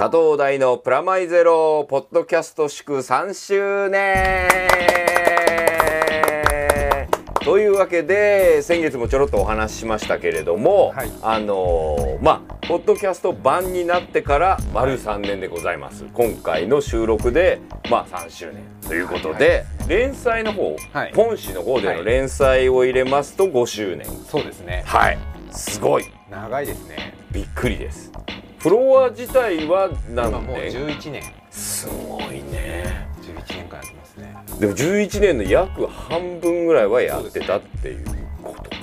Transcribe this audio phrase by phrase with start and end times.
[0.00, 4.48] 佐藤大のプラマイゼロポッドキャスト祝3周年。
[7.44, 11.12] というわけで先月もちょろっとお話ししましたけれども、はい。
[11.20, 21.12] あのーまあポッドキャスト版になってから丸3年でございます、今回の収録でまあ3周年ということで、連載の方、はい。
[21.14, 22.04] 本誌の方でのはい。
[22.06, 24.06] 連載を入れますと5周年。
[24.26, 24.82] そうですね。
[24.86, 25.18] はい。
[25.50, 26.06] すごい。
[26.30, 27.12] 長いですね。
[27.32, 28.10] びっくりです
[28.60, 31.22] フロア自体は何今もう年11年。
[31.50, 33.08] すごいね。
[33.22, 34.36] 11年間やってますね。
[34.60, 38.04] でも11年の約半分ぐらいはやってたっていう
[38.42, 38.79] ことか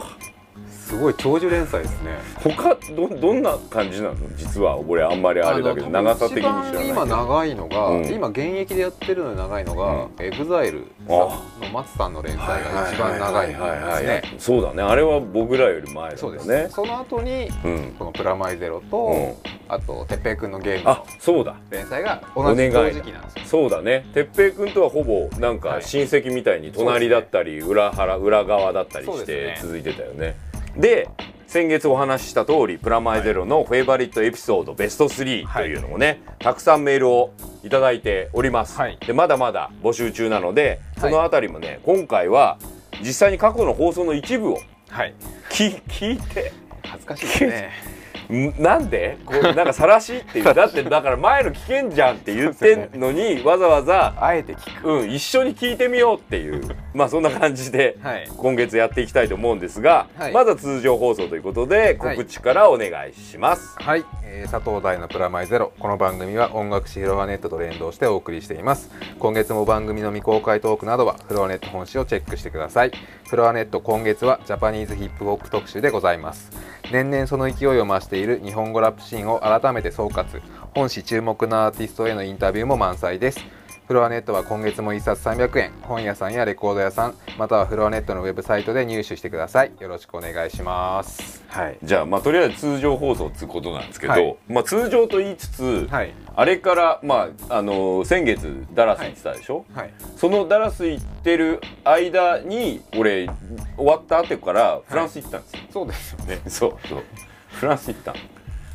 [0.88, 2.18] すごい長寿連載ですね。
[2.42, 4.16] 他どどんな感じなの？
[4.38, 8.08] 実は俺あんまりあれだけど長さ的に知らない今長いのが、うん。
[8.08, 10.26] 今現役でやってるので長いのが、うん。
[10.26, 11.30] エグザイルの
[11.74, 14.22] 松さんの連載が一番長いんですね。
[14.40, 14.82] そうだね。
[14.82, 16.48] あれは僕らより前だそうです。
[16.48, 17.96] ねその後にうん。
[18.00, 19.34] この「プラマイゼロと」うん。
[19.68, 21.56] あと「てっぺいくんのゲーム」あのそうだ。
[21.70, 23.42] 連載が同じ同時期なんですよ。
[23.46, 24.06] そうだね。
[24.14, 25.84] 哲平君とはほぼなんかはい。
[25.84, 30.36] 親戚みたいに隣だったり裏腹裏側だったりして続いてたよね
[30.78, 31.10] で
[31.48, 38.98] 先月お話しした通りプラマイゼロのフェイバリットエピソードベスト3というのもね、たくさんメールをいただいております、はい。
[39.00, 41.12] でまだまだ募集中なのではい。
[41.12, 42.60] そのあたりもね、今回は
[43.02, 45.16] 実際に過去の放送の一部をはい。
[45.50, 46.52] 聞 聞いて
[46.84, 47.72] 恥ずかしいですね。
[47.94, 47.97] ん
[48.30, 49.18] なんで？
[49.26, 50.46] こうなんか晒しっていう。
[50.54, 54.92] だってだから前の聞けんじゃんって言ってんのにわざわざあえて聞く。
[54.92, 56.62] うん、一緒に聞いてみようっていう。
[56.94, 58.28] まあそんな感じではい。
[58.38, 60.34] 今月やっていきたいと思うんですが、はい。
[60.34, 63.76] まずは通常放送ということで告知からお願いします。
[63.80, 65.72] はい、えー佐藤大のプラマイゼロ。
[65.80, 68.92] この番組は音楽誌フロアネットと連動してお送りしています。
[69.20, 72.92] 今月も番組の未公開トークなどはフロアネット本誌をチェックしてください
[73.28, 76.50] フロアネット今月はジャパニーズヒップホップ特集でございます。
[76.94, 80.42] 年々その勢いを増している日本語ラップシーンを改めて総括。
[80.74, 83.42] 本誌注目のアーティストへのインタビューも満載です。
[83.88, 85.72] フロアネットは今月も1冊300円。
[85.84, 89.72] 本屋さんやレコード屋さんまたはフロアネットのウェブサイトで入手してください。
[89.80, 91.42] よろしくお願いします。
[91.48, 94.38] はい、じゃあまあとりあえず通常放送っていうことなんですけど、はい。
[94.50, 96.14] まあ通常と言いつつ、はい。
[96.36, 99.94] あれからまああの先月ダラス行ってたでしょ、はい。
[100.18, 103.30] そのダラス行ってる間に俺
[103.78, 105.60] 終わった後からフランス行ったんですよ。
[105.72, 106.36] そうですよね。
[106.36, 107.04] ね、そうそう。
[107.52, 108.18] フランス行ったの。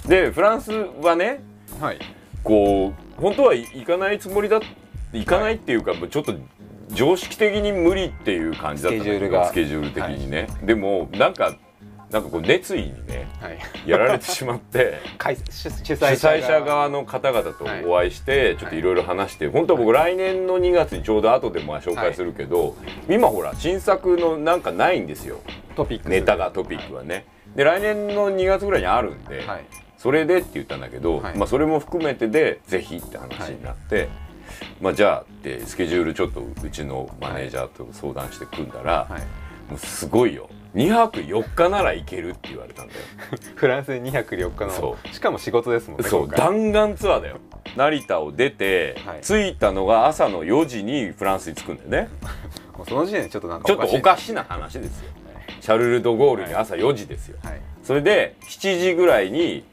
[0.09, 1.43] でフランスはね
[1.79, 1.99] はい。
[2.43, 4.59] こう本当は行かないつもりだ
[5.13, 6.35] 行かないっていうか、ちょっと
[6.91, 9.47] 常識的に無理っていう感じだったスケジュールが。
[9.47, 11.57] スケジュール的にね、でもなんか
[12.13, 13.59] なんかこう熱意にねはい。
[13.87, 14.99] やられてしまって。
[15.17, 22.77] 開主催者側の方々とお会いしてちょっといろいろ話して、本当は僕来年の2月にちょうど後でも紹介するけど、
[23.09, 25.39] 今ほら新作のなんかないんですよ。
[25.75, 26.09] トピックス。
[26.09, 27.25] ネタがトピックはね、
[27.57, 29.65] で来年の2月ぐらいにあるんで、はい。
[29.97, 31.39] それでって言ったんだけど、はい。
[31.39, 34.09] まあそれも含めてでぜひって話になって、
[34.81, 39.21] まあじゃあってスケジュールちょっとうちのマネージャーと相談して組んだら、はい。
[39.71, 40.49] もうすごいよ。
[40.75, 43.01] 2泊4日なら行けるって言われたんだよ。
[43.57, 47.39] フランスに2泊4日そのしかも仕事ですもんねそう弾丸ツアーだよ。
[47.77, 49.21] 成田を出て、はい。
[49.21, 52.09] 着いたのが朝の4時にフランスに着くんだよね。
[52.77, 55.11] もうその時点でちょっとなんかちょっとおいかしな話ですよ。
[55.61, 57.61] シャルル・ド・ゴールに朝4時ですよ、はい。
[57.85, 59.65] それで7時ぐらいに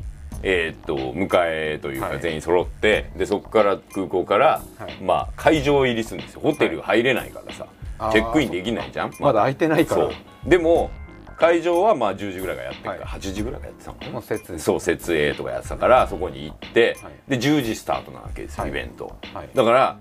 [0.43, 2.11] えーっと迎えというはい。
[2.13, 5.03] か全員揃って、でそこから空港から、はい。
[5.03, 6.41] まあ会場入りするんですよ。
[6.41, 7.67] ホテル入れないからさ、
[8.11, 9.13] チェックインできないじゃん。
[9.19, 10.01] まだ空いてないから。
[10.03, 10.11] そ
[10.45, 10.49] う。
[10.49, 10.91] でも
[11.37, 13.19] 会場はまあ10時ぐらいがやってるから、はい。
[13.19, 14.11] 8時ぐらいがやってたのかな。
[14.11, 17.13] もう説ですそう設営とかやってたからそこに行って、はい。
[17.29, 18.71] で10時スタートなわけですよ、はい。
[18.71, 19.15] イベント。
[19.33, 19.49] はい。
[19.53, 19.97] だから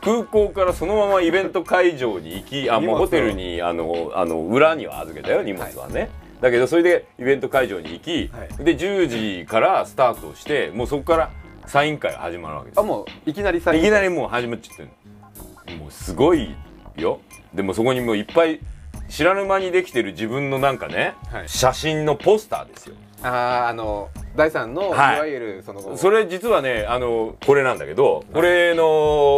[0.00, 6.08] 空港からそのままイベント会場に行きあもうホテルにあのあの裏には預けたよ荷物はね、
[6.40, 8.64] だけどそれでイベント会場に行き、はい。
[8.64, 11.30] で10時からスタートしてもうそこから
[11.66, 12.80] サイン会が始まるわけです。
[12.80, 15.78] あもういきなりさいきなりもう始まっちゃってる。
[15.78, 16.54] もうすごい
[16.96, 17.20] よ。
[17.52, 18.60] でもそこにもういっぱい
[19.08, 21.48] 知らぬ間にできてる自分のなんかね、はい。
[21.48, 22.94] 写真のポスターですよ。
[23.22, 25.16] あーあの第三の、はい。
[25.16, 28.84] い、わゆるそのそれ実はねあのこれなんだけどこれの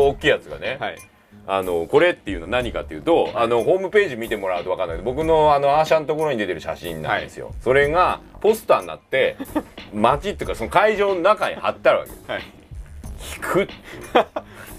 [0.09, 0.99] 大きいやつがね、はい
[1.53, 4.99] あのこれっていうのは何かっていうと、あのホームページ見てもらうと分かんない。
[4.99, 9.37] けど僕のあのアーシャのところに出てる写真なんですよ、それがポスターになって
[9.93, 12.60] 街っていうかその会場の中に貼ってあるわけはい
[13.37, 13.69] 引く。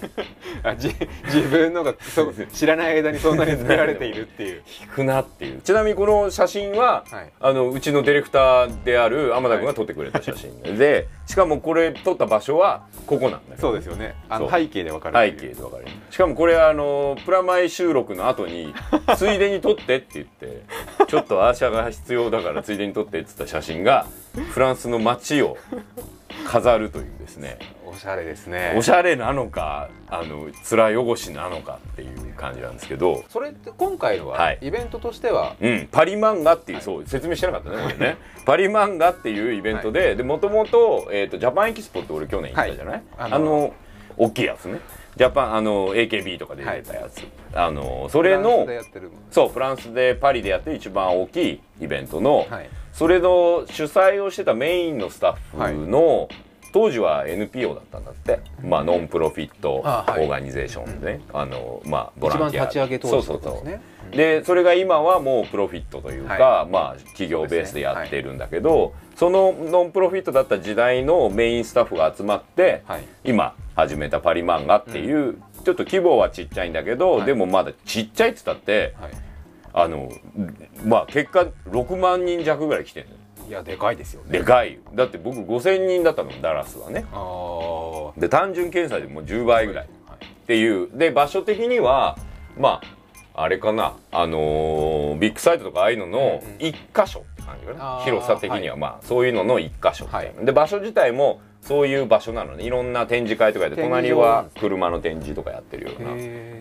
[0.64, 0.94] あじ
[1.26, 4.62] 自分のがそ知らない間にそんなに作られているっていう。
[4.80, 5.60] 引くなっていう。
[5.60, 7.32] ちなみにこの写真は、はい。
[7.40, 13.60] あのうちのディレクターである天田君が撮ってくれた写真で、しかもこれ撮った場所はここなんだよ。
[13.60, 14.14] そうですよね。
[14.28, 15.86] あの背景でわかる背景で分かる。
[16.10, 18.74] しかもこれあのプラマイ収録の後に
[19.16, 20.62] ついでに撮ってって言って
[21.06, 24.06] ちょっとアーシャが必要だからついでに撮ってって言った写真が
[24.50, 25.56] フランスの街を
[26.46, 27.58] 飾るというですね
[27.92, 28.74] おおしゃれですね。
[28.76, 33.22] おしゃれなのかあの面汚しなのかっていう感じなんですけど。
[33.28, 34.58] それって今回のは、はい。
[34.62, 35.56] イベントとしては？
[35.60, 36.84] うん、パリ漫画っていう、はい。
[36.84, 38.16] そう説明してなかったね俺ね。
[38.46, 43.02] パリ漫画っていうイベントで、でもともと,、えー、とジャパンエキスポって俺去年行ったじゃない、はい。
[43.18, 43.74] ああのの
[44.16, 44.80] 大きいやつね。
[45.14, 47.22] ジャパンあの AKB とかで出てたやつ、
[47.52, 48.66] あのそれの
[49.30, 52.70] そうフランスでパリでやってる一番大きいイベントの、はい。
[52.94, 56.28] それの主催をしてたメインのスタッフの、
[56.72, 62.64] 当時は NPO だったんだって、まあノンプロフィットオーガニゼーションでね、あのまあボランティア。
[62.64, 64.16] 立ち上げ当時そうそうそう。
[64.16, 73.04] でそれが今はもうプロフィットというか、はまあ企業ベースでやってるんだけどそ,、のノンプロフィットだった時代のメインスタッフが集まって、はい。
[73.24, 77.26] 今始めたパリ漫画っていう、ちょっと規模はちっちゃいんだけど、はい。
[77.26, 79.12] でもまだちっちゃいっつったってはい。
[79.74, 80.10] あの
[80.84, 83.18] まあ結果6万人弱ぐらい来てるのよ
[83.52, 84.38] いやでかいですよね。
[84.38, 84.80] でかいよ。
[84.94, 87.04] だって僕5,000人だったのダラスはね。
[87.12, 89.84] ああはで単純検査でもう10倍ぐらい。
[89.84, 90.88] いっていう。
[90.94, 92.16] で場所的には
[92.58, 92.80] ま
[93.34, 93.92] ああれかな。
[94.10, 100.32] あのービッグサイトとかああいうののうん一箇所って感じかな、広さ的には、まあそういうのの一箇所みたい。
[100.42, 102.64] で場所自体もそういう場所なのね。
[102.64, 106.08] いろんな展示会とかやって展示隣は車の展示とかやってるような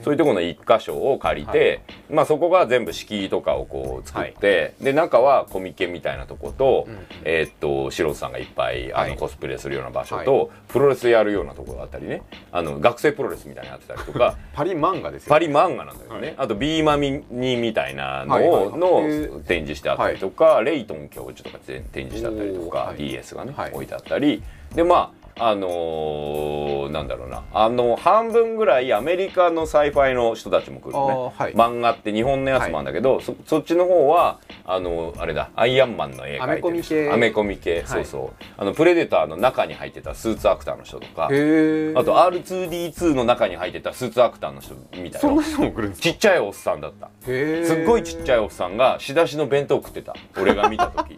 [0.04, 7.00] そういうところの一箇所を借りて、まあそこが全部敷居とかをこう作って、で中はコミケみたいなとこと、うんうん。
[7.24, 9.12] えーっと素人さんがいっぱいあはい。
[9.12, 12.22] のコスプレするような場所と、プロレスやるようなところがあったりね。
[12.52, 16.36] あの学生プロレスみたいなのやってたりとか パリ漫画ですよパリ漫画なんだよね、はい。
[16.38, 19.44] あとビーマミニみたいなのはいはいをのー。
[19.46, 23.72] 展示してあったりとか、レイトン教授とか展示してあったりとか、DS がね、はい。
[23.72, 24.44] 置いてあったり
[24.76, 27.44] でまああのーなんだろうな。
[27.54, 31.54] あの半分ぐらいアメリカの sci-fi の人たちも来るのね、はい。
[31.54, 36.96] 漫画って日本のやつもあるんだけど、そそっちの方はあのあれだアイアンマンの絵描いてる人。
[36.96, 37.12] アメコミ系。
[37.12, 38.44] アメコミ系、そうそう。
[38.58, 41.26] あのプレデターの中に入ってたスーツアクターの人とか。
[41.26, 44.76] あと R2D2 の中に入ってたスーツアクターの人。
[44.76, 46.04] みたいなそんな人も来るんですか？
[46.04, 47.10] ちっちゃいおっさんだった。
[47.26, 50.14] すっごいちっちゃいおっさんが仕出しの弁当食ってた。
[50.40, 51.18] 俺が見た時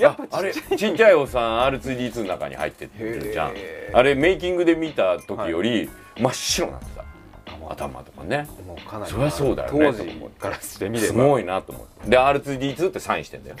[0.00, 3.52] やっぱああれちっちゃいおっさん R2D2 の中に入ってるじゃん。
[3.92, 7.04] あれメイキングで見た時より真っ白になってた、
[7.70, 8.48] 頭とかね。
[8.66, 9.92] もうかなりそりゃそうだよね。
[9.92, 10.04] 当時
[10.38, 11.12] からしてみれば。
[11.12, 12.10] すごいなと思って。
[12.10, 13.56] で R2D2 ってサインしてんだよ。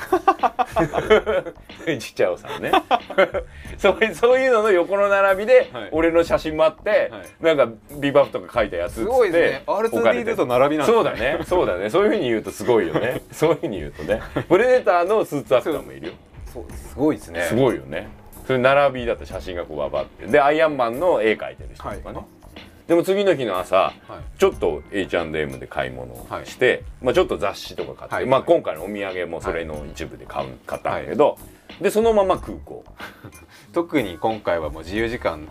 [1.98, 2.72] ちっちゃいおっさんね。
[3.78, 5.88] そういうそういうのの横の並びで、はい。
[5.92, 9.62] 俺の写真もあって、なんかビバフとか書いたやつすごいね。
[9.66, 10.32] 置かれて。
[10.32, 11.38] R2D2 と並びなんですそうだね。
[11.46, 11.90] そうだね。
[11.90, 13.22] そういうふうに言うとすごいよね。
[13.30, 14.20] そういうふうに言うとね。
[14.48, 16.12] プレデターのスーツアクターもいるよ
[16.52, 17.42] そうすごいですね。
[17.42, 18.08] すごいよね。
[18.46, 20.26] それ並びだった写真がこうババって。
[20.26, 22.24] でアイアンマンの絵描いてる人とかね、はい。
[22.88, 24.38] でも次の日の朝はい。
[24.38, 28.26] ちょっと H&M で買い物をして、まあ、ちょっと雑誌とか買って、はい。
[28.26, 31.38] まあ、今回のお土産もそれの一部で買う買ったんだけど、
[31.80, 32.84] でそのまま空港。
[33.72, 35.48] 特に今回はもう自由時間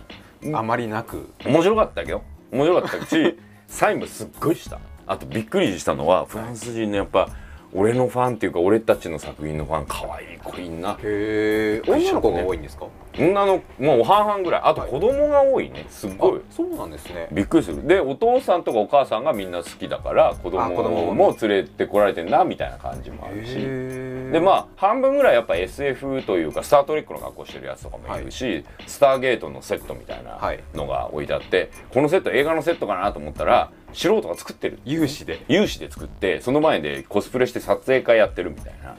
[0.54, 1.30] あまりなく。
[1.46, 2.22] 面白かったけど。
[2.52, 3.38] 面白かったし
[3.68, 4.80] サインもすっごいした。
[5.06, 7.30] あとびっくりしたのはフランス人のやっぱ
[7.74, 10.98] 俺のファンっていうか俺たちの作品のファン可愛い子いんな。
[11.04, 12.88] へえ女の子が多いんですか？
[13.18, 14.62] 女のもう半々ぐらい。
[14.64, 15.86] あとはい子供が多いね。
[15.90, 16.38] すっごい。
[16.38, 17.28] あそうなんですね。
[17.32, 17.86] びっくりする。
[17.86, 23.54] でお父さんとかお母さんがみんな好きだから子供も連れてこられてんなみたいな感じもあるし。
[23.58, 30.60] へでまあ半分ぐらいやっぱ SF というか「スター・トレック」の格好してるやつとかもいるし、スターゲートのセットみたいなはい。
[30.74, 34.80] のが置いてあって、このセット映画のセットかなと思ったら素人が作ってる。
[34.86, 35.44] 有志で。
[35.48, 38.96] 有志で作ってその前でコスプレして撮影会やってるみたいな。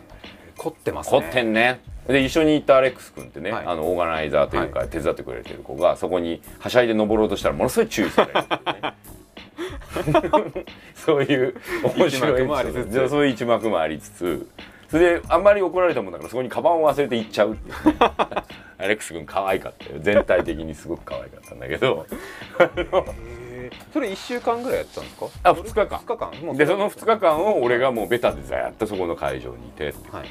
[0.56, 1.20] 凝ってますね。
[1.20, 1.80] 凝ってんね。
[2.06, 3.66] で一緒に行ったアレックス君ってね、はい。
[3.66, 8.94] あのオーガナイザーというか、手伝ってくれてる子がそこにはしゃいで登ろうとしたらものすごい注意されるね。
[10.94, 11.54] そういう
[11.97, 12.11] 面白い
[13.09, 14.49] そういう一幕もありつつ。
[14.90, 17.94] それであんまり怒られたもんだからそこにカバンを忘れて行っちゃうっていうね。
[18.78, 19.92] アレックス君可愛かったよ。
[20.00, 22.06] 全体的にすごく可愛かったんだけど。
[22.59, 23.39] へー
[23.92, 25.26] それ1週間ぐらいやってたんですか？
[25.42, 25.87] あ2日間。
[25.87, 26.47] 2日間？
[26.47, 30.26] もうでその2日間を俺がもうベタでずっとそこの会場にいてってはい。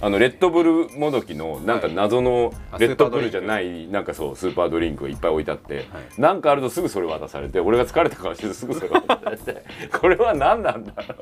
[0.00, 5.86] あのレッドブルもどきのなんか謎のあレッドブルじゃないなんかそうスーパードリンクがいっぱい置いてあって、はい。
[6.20, 9.62] なんかあるとすぐそれ渡されて俺が疲れた顔してすぐそれ渡されて
[10.00, 11.14] これは何なんだろ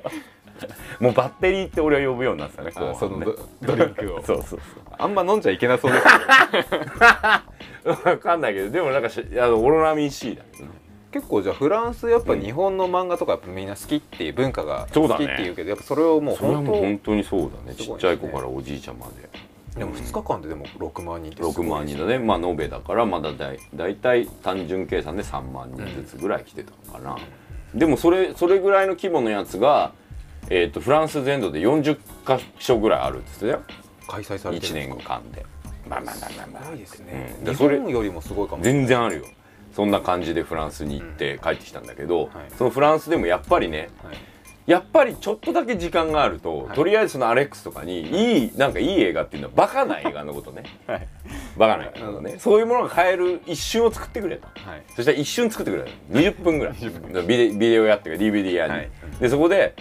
[1.00, 1.04] う。
[1.04, 4.22] もうバッテリーって俺は呼ぶようになってたね後あそのドドリンクを。
[4.24, 4.60] そうそう
[4.98, 6.04] あんま飲んじゃいけなそうです
[7.84, 10.70] そう分かんないけどでもなんかしあのオロナミン C だけどね
[11.12, 17.74] 結構じゃあフランスやっぱ日本の漫画とかやっぱみんな好きっていう文化が好きっていうけどやっぱそれをもう本もう本当にそうだね。
[17.76, 19.28] ちっちゃい子からおじいちゃんまで。
[19.74, 22.18] 当でも2日間ででも6万人ってすごい6万人だね。
[22.18, 27.16] まあ延べだからまだだい大体単純計算で3万人ずつぐらい来てたのかな、
[27.74, 29.92] でもそれそれぐらいの規模のやつが、
[30.48, 33.62] えー、とフランス全土で40か所ぐらいあるんですよ。
[34.08, 35.20] 開催されて1るんですか？
[35.24, 35.46] 年間で。
[35.88, 36.62] まあまあまあまあまあ。
[36.64, 37.54] すごいですね、うん。
[37.54, 39.24] 日本よりもすごいかも全然あるよ
[39.74, 42.28] そんな感じでフランスに行って帰ってきたんだけど、はい。
[42.56, 44.16] そのフランスでもやっぱりねはい。
[44.66, 46.76] やっぱりちょっとだけ時間があると、はい。
[46.76, 48.46] とりあえずそのアレックスとかにい。
[48.46, 50.62] いなんかいい映画っていうのはバカな映画のことね。
[50.86, 51.08] はい。
[51.56, 54.46] バカな映画のことね、そういうものが買える一瞬を作ってくれと。
[54.46, 54.82] はい。
[54.94, 56.74] そしたら一瞬作ってくれた20分ぐらい。
[57.26, 58.90] ビデビデオやってるか DVD やに、はい。
[59.18, 59.74] でそこで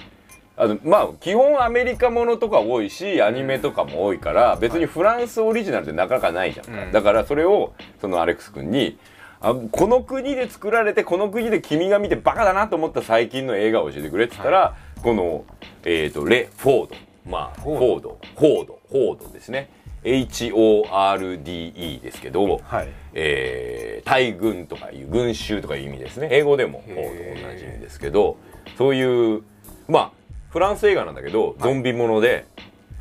[0.57, 6.91] あのまあ基本アメリカものとか多いしアニメとかも多いから別にフランスオリジナルってなかなかないじゃんか、うん。
[6.91, 8.97] だからそれをそのアレックス君に
[9.41, 15.45] あこの国で作られてこの国で君が見てバカだなと思った最近の映画を教えてくれって言ったら、この、
[15.83, 16.95] えー、とレ・フォード。
[17.25, 18.19] まあフォード。
[18.35, 18.79] フォード。
[18.89, 19.29] フォード。
[19.29, 19.69] ですね。
[20.03, 22.89] HORDE ですけど、はい。
[23.13, 26.29] えー大軍とかいう群衆とかいう意味ですね。
[26.31, 28.37] 英語でもフォード同じ意味ですけど
[28.77, 29.43] そういう
[29.87, 30.11] まあ
[30.49, 32.47] フランス映画なんだけどゾンビもので、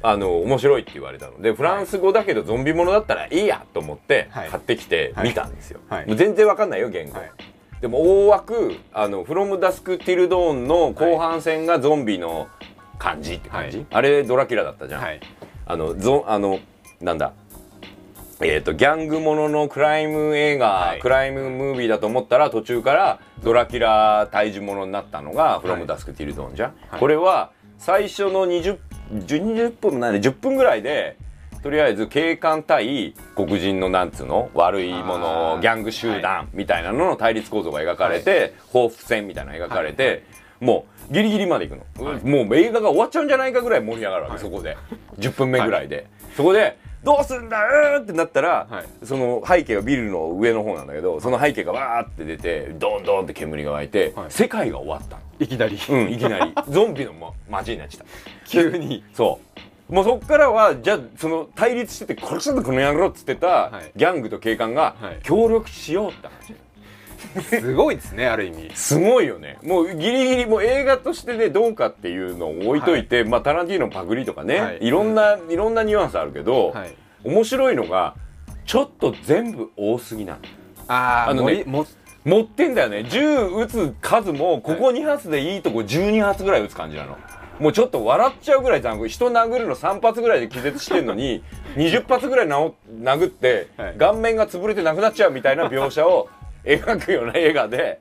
[0.03, 4.49] あの面白いって言われたのでフランス語だけどゾンビものだったらいいやと思ってはい。
[4.49, 6.07] 買ってきて見たんですよ、はい。
[6.07, 7.31] もう全然わかんないよ言語、はい。
[7.81, 12.47] でも大枠あの「フロムダスク・ティル・ドーン」の後半戦がゾンビの
[12.99, 13.87] 感じって感じ、はい。
[13.91, 15.21] あれドラキュラだったじゃん、はい。
[15.67, 16.61] あのゾあの
[17.01, 17.33] なんだ？
[18.41, 21.01] えー、とギャングもののクライム映画、はい。
[21.01, 27.01] クライムムービーだと思ったら途中からドラキュラ退治ものになったのが「フロムダスク・ティル・ドーン」じゃん、はい。
[27.01, 28.79] これは最初の20
[29.13, 31.17] 20分もないね10分ぐらいで
[31.63, 40.13] とりあえず警官対黒人のなんつうの悪いものギャング集団みたいなのの対立構造が描かれて、報復戦みたいなのが描かれて、はい。
[40.13, 40.23] はい
[40.61, 44.77] もうギリギリまで行くの、もう映画が終わっちゃうんじゃないかぐらい盛り上がるわけ、そこで。
[45.19, 49.07] 10分目ぐらいで、そこで「どうすんだうー!」ってなったら、はい。
[49.07, 54.27] その背景はビルの上の方なんだけどその背景がわーって出てドンドンって煙が湧いて、はい。
[54.31, 55.23] 世界が終わったの。
[55.39, 55.79] いきなり。
[55.89, 56.55] うん、いきなり。
[56.69, 58.49] ゾンビの、ま、街になっちゃった。
[58.49, 59.05] 急に。
[59.15, 59.41] そ
[59.91, 59.95] う。
[59.95, 63.93] もうそっからはじゃあその対立してて殺したぞこの野郎っつってた、はい。
[63.97, 65.19] ギャングと警官がはい。
[65.23, 66.55] 協力しようって話、
[67.43, 68.71] すごいですねある意味。
[68.75, 69.59] すごいよね。
[69.63, 74.79] もうギリギリもう映画としてねどうかっていうのを置いといて、まあタランティーノのパクリとかね、はい。
[74.81, 76.95] い、ろんないろんなニュアンスあるけど、はい。
[77.25, 78.15] 面白いのが
[78.65, 80.39] ちょっと全部多すぎなの。
[80.89, 81.87] ああのねも
[82.25, 83.05] 持ってんだよね。
[83.05, 87.17] 銃撃つ数もここ2発でいいとこ12発ぐらい撃つ感じなの。
[87.59, 91.43] もうちょっと笑っちゃうぐらい残酷人殴るの3発ぐらいで気絶してんのに
[91.75, 93.95] 20発ぐらい殴って、はい。
[93.99, 96.29] 顔面が潰れてなくなっちゃうみたいな描写を
[96.65, 98.01] 描くような映画で。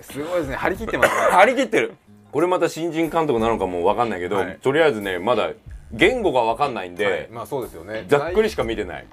[0.00, 0.56] すごいですね。
[0.56, 1.20] 張り切ってますね。
[1.30, 1.94] 張り切ってる。
[2.32, 4.58] これまた新人監督なのかも分かんないけど、はい。
[4.60, 5.50] とりあえずねまだ
[5.92, 7.28] 言語が分かんないんで、はい。
[7.30, 8.04] まあそうですよね。
[8.08, 9.06] ざっくりしか見てない。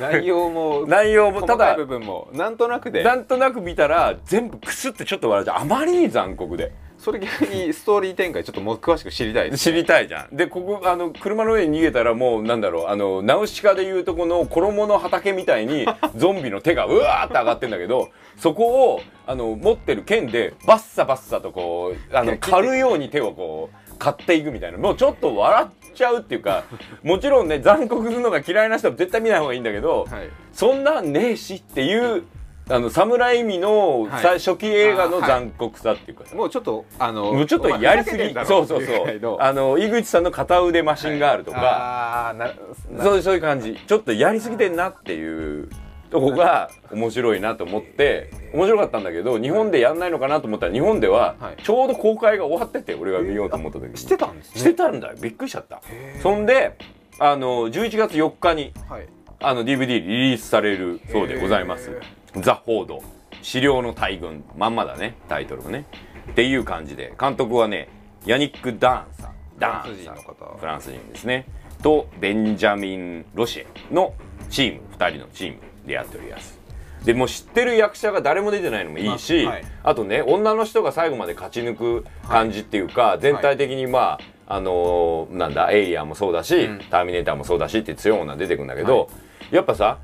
[0.00, 3.02] 内容も内容も ただ部分もなんとなくで。
[3.02, 5.62] なんとなく見たら全部クスってちょっと笑っちゃう。
[5.62, 6.72] あまりに残酷で
[7.04, 10.34] それ逆にストーリー展開ちょっともう詳しく知りたいです知りたいじゃん。
[10.34, 18.08] でここあの車の上に逃げたらもうなんだろうあのナウシカでいうとこの衣の畑みたいに ゾンビの手がうわーって上がってんだけど
[18.38, 24.78] そこをあの持ってる剣でバッサバッサとこうあの刈るように手をこう買っていくみたいな。
[24.78, 26.64] もうちょっと笑っちゃうっていうか
[27.04, 30.30] もちろんね残酷するのが嫌いな人は絶対見ない方がいいんだけど、はい。
[30.54, 32.22] そんなんねえしっていう
[32.68, 34.22] あの侍味のはい。
[34.22, 36.34] さ初期映画の残酷さっていうかさ。
[36.34, 39.36] もうちょっとあのもうちょっとやりすぎそうそうそう。
[39.40, 42.46] あの井口さんの片腕マシンガールとか、ああーな
[42.90, 43.78] なそうそういう感じ。
[43.86, 45.68] ちょっとやりすぎてんなっていう
[46.10, 51.62] とこが面白いなと思って面白かったんだけど日本でやんないのかなと思ったら日本でははい。
[51.62, 53.96] ちょうど公開が終わってて俺が見ようと思った時に。
[53.98, 54.60] してたんですね？
[54.60, 55.16] してたんだよ。
[55.20, 55.82] びっくりしちゃった。
[56.22, 56.76] そんで
[57.18, 59.06] あの11月4日にはい。
[59.40, 61.90] あの DVD リリースされるそうでございます。
[61.90, 62.00] へ
[62.36, 63.02] 「ザ・ホード。
[63.42, 65.84] 資料の大群」まんまだねタイトルもね。
[66.30, 67.12] っていう感じで。
[67.20, 67.88] 監督はね
[68.24, 69.92] ヤニック・ダーンさんダー。
[69.92, 70.58] ンさんフランス人の方。
[70.58, 71.46] フランス人ですね。
[71.82, 74.14] とベンジャミン・ロシエの
[74.48, 74.80] チーム。
[74.96, 76.58] 2人のチームでやっております。
[77.04, 79.64] でもう知ってる役者が誰も出てないのもいいし、まあはい。
[79.82, 86.78] あとね女の人が最後まで勝ち抜く感じっていうか、全体的にまあ、あのーなんだエイリアンもそうだし、うん。
[86.90, 89.10] ターミネーターもそうだしって強い女出てくるんだけど、
[89.50, 89.98] やっぱさ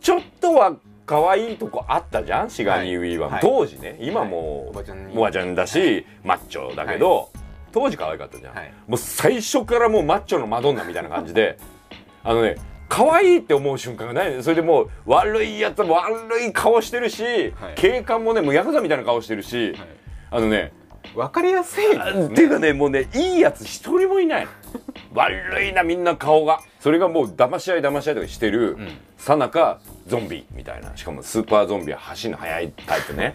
[0.00, 0.74] ちょっとは
[1.10, 2.50] 可愛いとこあったじゃん？
[2.50, 3.40] シガニー・ウィーバはい。
[3.42, 3.98] 当時ね。
[4.00, 5.18] 今もおばちゃんに。
[5.18, 7.32] おばちゃんだし、マッチョだけど、
[7.72, 8.72] 当時可愛かったじゃん、はい。
[8.86, 11.58] もう最初からもうマッチョのマドンナみたいな感じで。
[12.22, 12.54] あのね
[12.88, 17.74] 可愛いって思う瞬間がないのそれでもう悪いやつも悪い顔してるし、はい。
[17.74, 19.88] 警官もねもうヤクザみたいな顔してるし、はい。
[20.30, 20.72] あのね
[21.14, 22.26] わかりやすいですね。
[22.26, 24.44] っていうかねもうねいいやつ一人もいない。
[24.44, 24.50] の
[25.14, 26.60] 悪いなみんな顔が。
[26.78, 28.88] それがもう騙し合い騙し合いとかしてるん。
[29.16, 30.96] さなかゾンビみたいな。
[30.96, 33.32] しかもスーパーゾンビは走るの速いタイプね。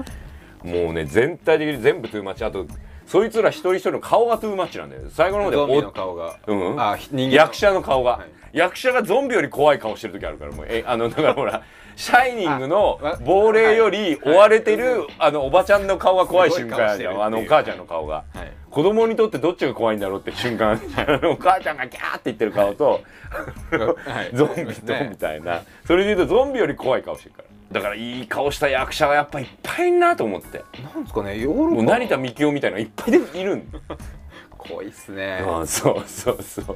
[0.63, 2.45] もうね全体的に全部トゥーマッチ。
[2.45, 2.65] あと
[3.05, 6.81] そいつら一人一人の顔がトゥーマッチなんだよ最後の方でゾンビのお顔が、うん。
[6.81, 7.31] あ人間の。
[7.33, 8.57] 役者の顔が、はい。
[8.57, 10.65] 役者がゾンビより怖い顔してる時あるからもう。
[10.69, 11.61] えあのだからほら
[11.95, 18.23] 「シャイニング」の亡霊より追われてる、あのおばちゃんの顔が怖い瞬間あるじゃんあのお母ちゃんの顔が。
[18.33, 18.51] はい。
[18.75, 20.73] 子供にとってどっちが怖いんだろうって瞬間。
[21.31, 23.01] お母ちゃんがギャーって言ってる顔と
[23.71, 24.31] はい。
[24.35, 25.61] ゾンビとみたいな。
[25.85, 27.45] それで言うとゾンビより怖い顔してるから。
[27.71, 30.63] だからいい顔した役者がやっぱいっぱいいんなと思って。
[30.83, 33.67] なんですかねヨーロッパ成田幹雄みたいなのいっぱいでいるん
[34.57, 35.41] 濃いっすね。
[35.47, 36.75] うんそうそうそう。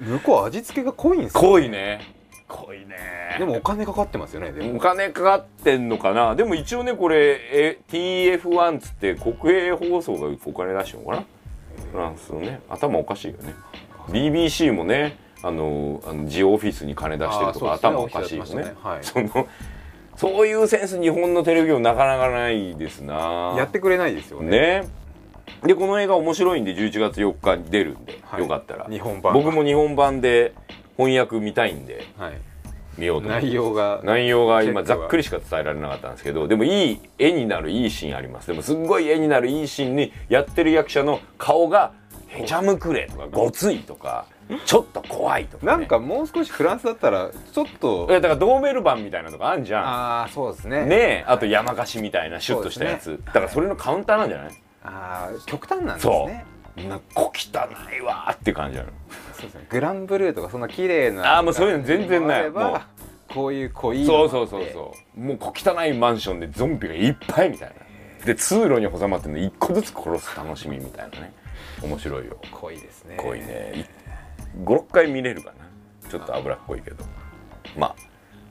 [0.00, 1.40] 向こう味付けが濃いんですよ。
[1.40, 2.17] 濃いね
[2.48, 2.96] 濃いね。
[3.38, 4.76] でもお金かかってますよねでも。
[4.76, 6.34] お金かかってんのかな？
[6.34, 11.24] でも一応ねこれえ TF1 つって国営放送がお金出してるのかな？
[11.92, 12.60] フランスのね。
[12.68, 13.54] 頭おかしいよね。
[14.08, 17.72] BBC もねあのあのジオオフィスに金出してるとかね。
[17.72, 18.50] 頭おかしいよね。
[18.50, 19.48] オフィスやってまその
[20.16, 23.54] そういうセンス日本のテレビ業なかなかないですな。
[23.56, 24.82] やってくれないですよね。
[24.82, 24.88] ね。
[25.62, 28.40] でこの映画面白いんで11月4日に出るんで、はい。
[28.40, 28.86] よかったら。
[28.86, 30.54] 日本版僕も日本版で
[30.98, 32.32] 翻訳見たいんではい。
[32.98, 38.48] 見ようと内容が内容が今ざっくりしか伝えられなかったんですけどでもいい絵になるいいシーンあります。
[38.48, 41.92] でもすっごい絵になるいいシーンにやってる役者の顔が
[42.26, 44.26] へちゃむくれとかごついとか
[44.64, 50.84] ちょっと怖いとか、ね、なんかもう少しフランスだったらちょっといやだからドーベルバンみたいなとかあんじゃああそうですね。
[50.84, 51.24] んねえ。
[51.28, 53.18] あと山菓子みたいなシュッとしたやつ、ね。
[53.26, 54.52] だからそれのカウンターなんじゃない？
[54.82, 56.26] ああ極端なんですそう。
[56.26, 56.44] ね
[56.88, 58.90] なんか小汚いわーって感じなの
[59.38, 59.66] そうですね。
[59.68, 62.50] グランブルーとかそんな綺麗なあーもうそういうの全然ない。
[62.50, 62.80] もう。
[63.32, 65.20] こういう濃いそうそうそうそう。
[65.20, 68.24] もう小汚いマンションでゾンビがいっぱいみたいな。
[68.24, 71.32] で通路に挟まってるの一個ずつ殺す楽しみみたいなね。
[71.82, 72.38] 面白いよ。
[72.50, 73.16] 濃いですね。
[73.18, 73.88] 濃いね。
[74.64, 76.10] 56回見れるかな。
[76.10, 77.04] ちょっと脂っこいけど。
[77.76, 77.94] まあ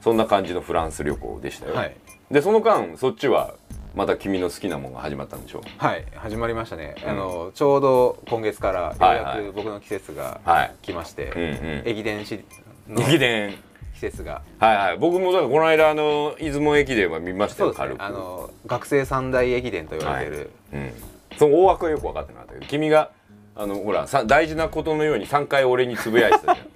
[0.01, 1.95] そんな感じのフランス旅行でしたよ、はい。
[2.31, 3.55] でその間そっちは
[3.97, 7.09] また君の好きなものが始まったんでしょはい始まりましたね、うん。
[7.09, 9.45] あのちょうど今月からようはいはい。
[9.45, 10.75] やく僕の季節がはい。
[10.83, 11.83] 来まして、うんうん。
[11.83, 12.39] 駅伝し
[12.87, 13.57] の駅伝。
[13.95, 14.43] 季節が。
[14.59, 14.97] はいはい。
[14.99, 17.89] 僕もだからこの間あの出雲駅伝は見ましたそうですね。
[17.89, 18.03] よ軽く。
[18.03, 20.91] あの学生三大駅伝と言われてる、うん、
[21.39, 23.09] その大枠はよく分かってなかったけど君が
[23.55, 26.67] あのほらさ大事なことのように3回俺につぶやいてたじゃん。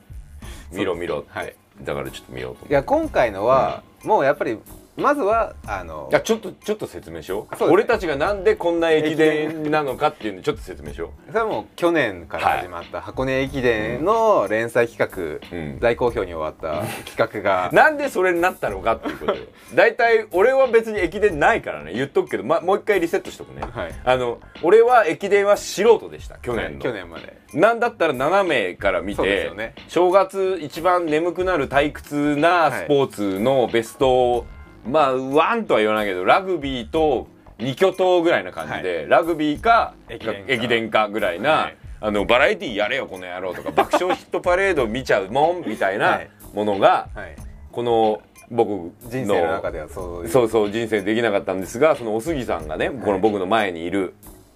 [0.75, 1.53] 見ろ見ろって、はい。
[1.83, 2.69] だからちょっと見ようと思って。
[2.71, 4.57] いや今回のは、もうやっぱり
[4.97, 7.63] まずはあのいやちょっとちょっと説明しよう。
[7.63, 15.79] ね俺たちがなんでこんな駅伝なのかっていうのちょっと説明しよそれはもう去年から始まった箱根駅伝の連載企画、うん。
[15.79, 17.69] 大好評に終わった企画が。
[17.71, 19.33] う なんでそれになったのかっていうこと。
[19.33, 21.93] で 大体俺は別に駅伝ないからね。
[21.93, 23.91] 言っとくけど、ま、もう一回リセットしとくね、はい。
[24.03, 27.37] あの俺は駅伝は素人でした去年の、去年まで。
[27.53, 29.73] なんだったら斜めから見て、よね。
[29.87, 34.45] 正月一番眠くなる退屈なスポーツのベスト、
[34.85, 37.27] まあワンとは言わないけどラグビーと
[37.59, 41.07] 二巨頭ぐらいな感じで、ラグビーか駅伝か。
[41.09, 41.77] ぐらいな、はい。
[41.99, 46.29] あのバラエティーやれよこの野郎とか爆笑ヒットパレード見ちゃうもんみたいはない。
[46.53, 47.35] ものが、はい。
[47.71, 54.13] この僕の人生の中ではそうそう人生できなかったんですがそのお杉さんがね、この僕の前にいる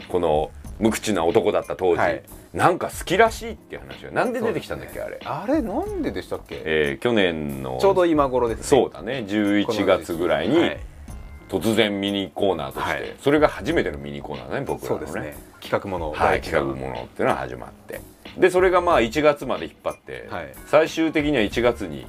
[0.09, 2.23] この無口な男だった当時、はい。
[2.53, 6.61] なんか好きらしいっていう話がなんで出てきたんだっけ、あれ、あれなんででしたっけ？
[6.65, 8.63] えー去年のちょうど今頃ですね。
[8.63, 9.25] そうだね。
[9.27, 10.79] 11月ぐらいにはい。
[11.47, 13.15] 突然ミニコーナーとして、はい。
[13.21, 15.05] それが初めてのミニコーナーだね僕らのね。
[15.07, 15.37] そうですね。
[15.61, 18.01] 企画ものはい、企画ものっていうのが始まって。
[18.37, 20.53] でそれがまあ1月まで引っ張って、はい。
[20.65, 22.05] 最終的には1月に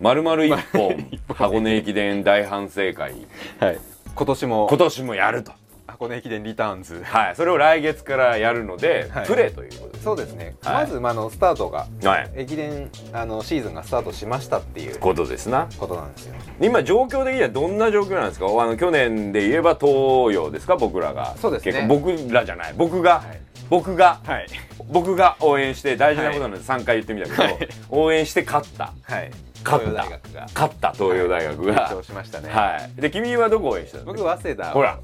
[0.00, 3.14] 丸々1本 箱根駅伝大反省会。
[3.58, 3.78] はい。
[4.14, 4.66] 今年も。
[4.70, 5.52] 今年もやると
[5.98, 7.02] 箱根駅伝リターンズ。
[7.02, 9.26] はい、それを来月からやるので、はい。
[9.26, 10.04] プレということです。
[10.04, 10.84] そうですね、はい。
[10.84, 15.68] まず、まあ、あのスタートがはい、駅伝あのシーズンがスタートしましたっていうことですな。
[15.76, 16.36] ことなんですよ。
[16.60, 18.46] 今状況的にはどんな状況なんですか？
[18.46, 21.36] あの去年で言えば東洋ですか、僕らが。
[21.36, 21.72] そうですね。
[21.72, 23.40] 結構僕らじゃない、僕が、はい。
[23.68, 24.46] 僕が、はい。
[24.90, 27.68] 僕が応援して大事なことなので3回言ってみたけど、はい。
[27.90, 29.30] 応援して勝った、はい。
[29.64, 29.92] 勝った。
[29.92, 30.40] 東洋大学が。
[30.54, 31.82] 勝った東洋大学優が。
[31.82, 33.00] 勝しましたね、はい。
[33.00, 34.04] で君はどこを応援したの？
[34.04, 34.98] 僕早稲田ほら。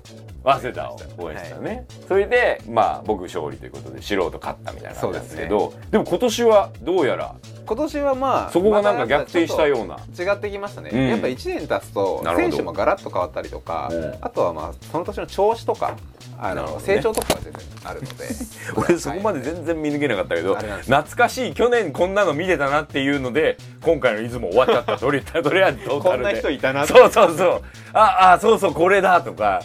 [0.45, 7.35] 早稲田を応援したね、それでまあ僕勝利ということで素人勝ったみたいな感じですけどでも今年はどうやら
[7.67, 11.09] 今年はまあそこがなんか逆転したような、違ってきましたね、うん。
[11.09, 12.51] やっぱ1年経つとなるほど。
[12.51, 14.15] 選手もガラッと変わったりとか、うん。
[14.21, 15.97] あとはまあその年の調子とか
[16.39, 16.81] あの、ね。
[16.81, 18.25] 成長とかが全然あるので。
[18.77, 20.93] 俺そこまで全然見抜けなかったけど、あれなんです。
[20.93, 24.99] 懐かしい去年こんなの見てたなっていうので今回の出雲終わっちゃった。
[24.99, 26.25] とりとりあえずトータルで。
[26.25, 27.63] こんな人いたなそうそうそう。
[27.95, 29.63] ああそうそうこれだとか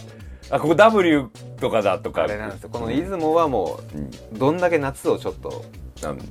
[0.50, 1.28] あここ W
[1.60, 2.24] とかだとか。
[2.24, 2.70] あれなんですよ。
[2.70, 3.80] この出雲はも
[4.34, 5.64] うどんだけ夏をちょっと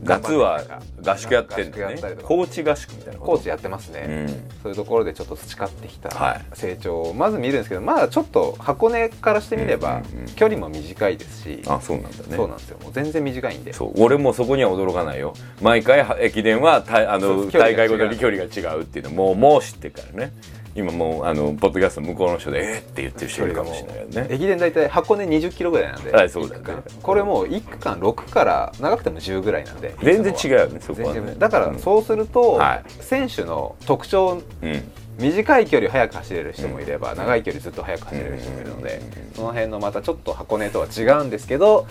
[0.04, 0.64] 夏は
[1.06, 2.18] 合宿やってるんでね。
[2.24, 3.32] 高知合宿みたいなこと。
[3.34, 4.28] コーチやってますね、うん。
[4.28, 6.46] そういうところでちょっと培ってきはたい。
[6.54, 10.02] 成長をまず見るんですけどまだちょっと箱根からしてみれば
[10.36, 12.36] 距離も短いですし、あそうなんだね。
[12.36, 12.80] そうなんですよ。
[12.82, 13.74] もう全然短いんで。
[13.74, 13.94] そう。
[14.02, 15.34] 俺もそこには驚かないよ。
[15.62, 20.34] 毎回は駅伝はたあの大会ごとに距離が違うっていうのもうもう知ってるからね
[20.76, 24.28] 今もうあのポッドキャスト向こうの人でえー、って言ってる人いるかもしれないよね。
[24.30, 31.36] 駅伝大体箱根20キロぐらいなんで、はいそうだよねこれもう1区間6から長くても10ぐらいなんで全然違ううよねそこはね。
[31.38, 32.84] だからそうすると、はい。
[33.02, 39.02] 選手の特徴うん、うん短い距離を速く走れる人もいれば、長い距離ずっと速く走れる人もいるので、
[39.36, 41.88] その辺のまたちょっと箱根とは違うんですけど、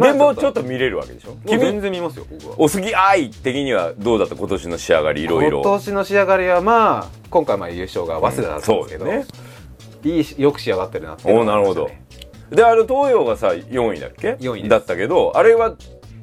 [0.00, 1.36] でもちょっとと見れるわけでしょ？
[1.46, 1.58] 君？
[1.60, 2.54] 全君然見ますよ僕は。
[2.58, 11.90] おすぎ愛的にはどうだった今年の仕上がりいろいろ今年の仕上がりはまあ今回まあ優勝が早稲田だったんですけど、うんそうですいいしよく仕上がってるなっておなるほど。
[12.50, 15.74] であれ東洋がさ4位だっけ？4位だったけどあれは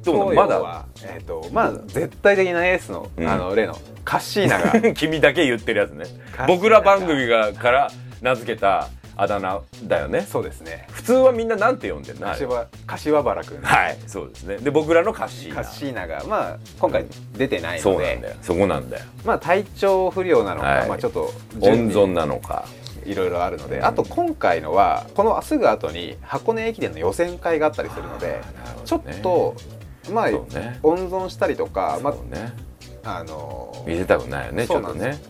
[0.04, 0.60] どうまだ？
[0.60, 3.28] は、えーとまあ、絶対的なエースの,、うん。
[3.28, 6.04] あの例のカッシーナが 君だけ言ってるやつね。
[6.36, 10.22] か僕ら番組がから名付けたあだ名だよね。
[10.22, 10.86] そうですね。
[10.90, 12.26] 普通はみんななんて呼んでんの？
[12.28, 14.56] 柏柏原君はいそうですね。
[14.56, 15.54] で僕らのカッシーナ。
[15.56, 17.04] カッシーナが、まあ、今回
[17.36, 18.36] 出てないそうのでなんだよ。
[18.42, 19.04] そこなんだよ。
[19.24, 20.88] まあ、体調不良なのか、はい。
[20.88, 22.66] まあ、ちょっと温存なのか。
[23.04, 23.82] いろいろあるので。
[23.82, 28.40] あと今回のはこのすぐ後に箱根駅伝の予選会があったりするので
[28.84, 29.56] ちょっと
[30.12, 30.78] まあ、そうね。
[30.82, 32.52] 温存したりとか、まそうね。
[33.04, 35.20] あ、あの見せたくないよねちょっとね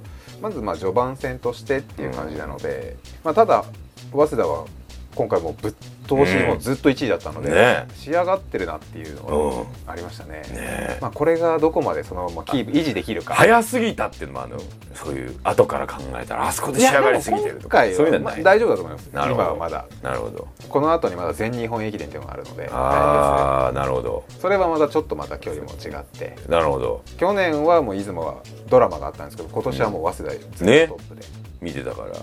[0.43, 3.65] まずま序盤戦としてっていう感じなので、まあ、ただ
[4.11, 4.67] 早稲田は
[5.15, 5.73] 今回もぶっ
[6.17, 7.87] 通しにもうずっと1位だったので、ね。
[7.95, 9.87] 仕上がってるなっていうのうん。
[9.87, 10.43] がありましたね。
[10.53, 10.99] ね。
[11.01, 13.35] まあ、これがどこまでそのままキープ維持できるか。
[13.35, 14.59] 早すぎたっていうのもあの。
[14.95, 19.07] そういう後から考えたらあそこで仕上がりすぎてるとかそういうのはまあ大丈夫だと思います。
[19.09, 19.43] なるほど。
[19.43, 19.87] 今はまだ。
[20.03, 20.49] なるほど。
[20.69, 24.25] この後にまだ全日本駅伝っていうのがあるのでああなるほど。
[24.39, 26.37] それはまたちょっとまた距離も違って。
[26.49, 27.03] なるほど。
[27.17, 31.23] 去年はもう出雲はドラマがあったんですけど今年はもう早稲田ずっねとトップで、
[31.61, 32.09] 見てたから。
[32.09, 32.19] はい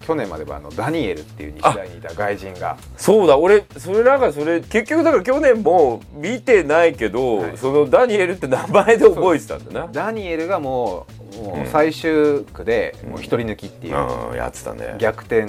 [0.00, 2.76] 去年まではあのダニエルっていう日大にいた外人が。
[2.96, 7.58] そうだ俺それなんかそれ結局だから去年も見てないけど、はい。
[7.58, 9.88] そのダニエルって名前で覚えてたんだな。
[9.92, 11.62] ダニエルがもうもうん。
[11.62, 14.36] う最終区でもう一人抜きっていううん。
[14.36, 14.96] やってたね。
[14.98, 15.48] 逆転っ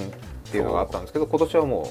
[0.50, 1.86] ていうのがあったんですけど今年はもう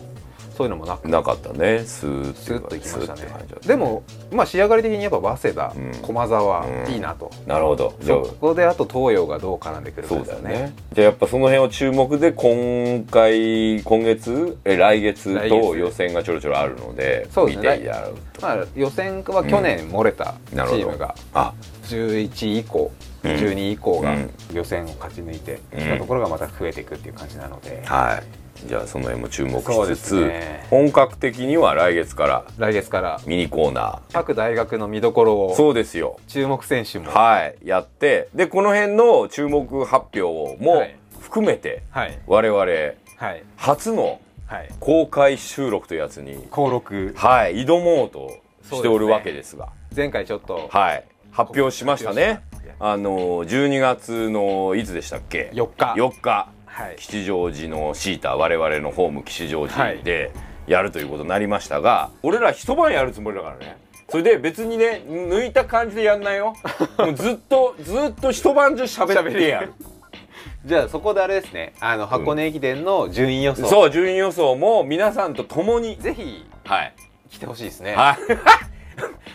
[0.62, 1.08] そういうのもなく。
[1.08, 1.80] なかったね。
[1.86, 3.22] スーッといきましたね。
[3.66, 5.92] でもまあ仕上がり的にやっぱ早稲田、うん。
[6.04, 6.92] 駒沢、うん。
[6.92, 7.32] いいなと。
[7.48, 7.96] なるほど。
[8.04, 10.44] そこであと東洋がどう絡んでくるかそうですよね。
[10.44, 10.74] だよね。
[10.94, 17.72] じゃあやっぱその辺を注目で今回今月え来月と予選がちょろちょろあるのでそうですね。
[17.78, 21.16] 見てやると、まあ、予選は去年漏れたチームが。
[21.34, 21.54] あ。
[21.86, 22.92] 11位以降、
[23.24, 23.32] うん。
[23.32, 24.30] 12位以降がうん。
[24.54, 25.98] 予選を勝ち抜いてうん。
[25.98, 30.66] ところがまた増えていくっていう感じなので、はいじゃあその辺も注目しつつ、ね。
[30.70, 33.20] 本格的には来月から来月から。
[33.26, 36.20] ミニコーナ各大学の見どころーをそうですよ。
[36.28, 40.96] 注目選手もはいやってでこの辺の注目発表もはい。
[41.20, 42.20] 含めて、はい。
[42.28, 43.44] 我々はい。
[43.56, 44.70] 初のはい。
[44.80, 47.14] 公開収録というやつに登録。
[47.16, 48.40] はい挑もうと
[48.76, 49.70] しておるわけですが。
[49.96, 51.04] 前回ちょっとはい。
[51.32, 52.44] 発表しましたね。
[52.80, 55.94] あの12月のいつでしたっけ？4日。
[55.94, 56.96] 4日はい。
[56.98, 60.32] 吉祥寺のシータ我々のホーム吉祥寺で
[60.68, 63.78] やるということになりましたが、俺ら一晩やるつもりだからね。
[64.10, 66.56] それで別にね抜いた感じでやんないよ。
[66.98, 69.74] もうずっとずっと一晩中喋ってやる。
[70.66, 71.74] じゃあそこであれですね。
[71.80, 76.94] あの箱根駅伝の順位予想、そう順位予想も皆さんと共にぜひはい。
[77.30, 77.96] 来てほしいですね。
[77.96, 78.18] は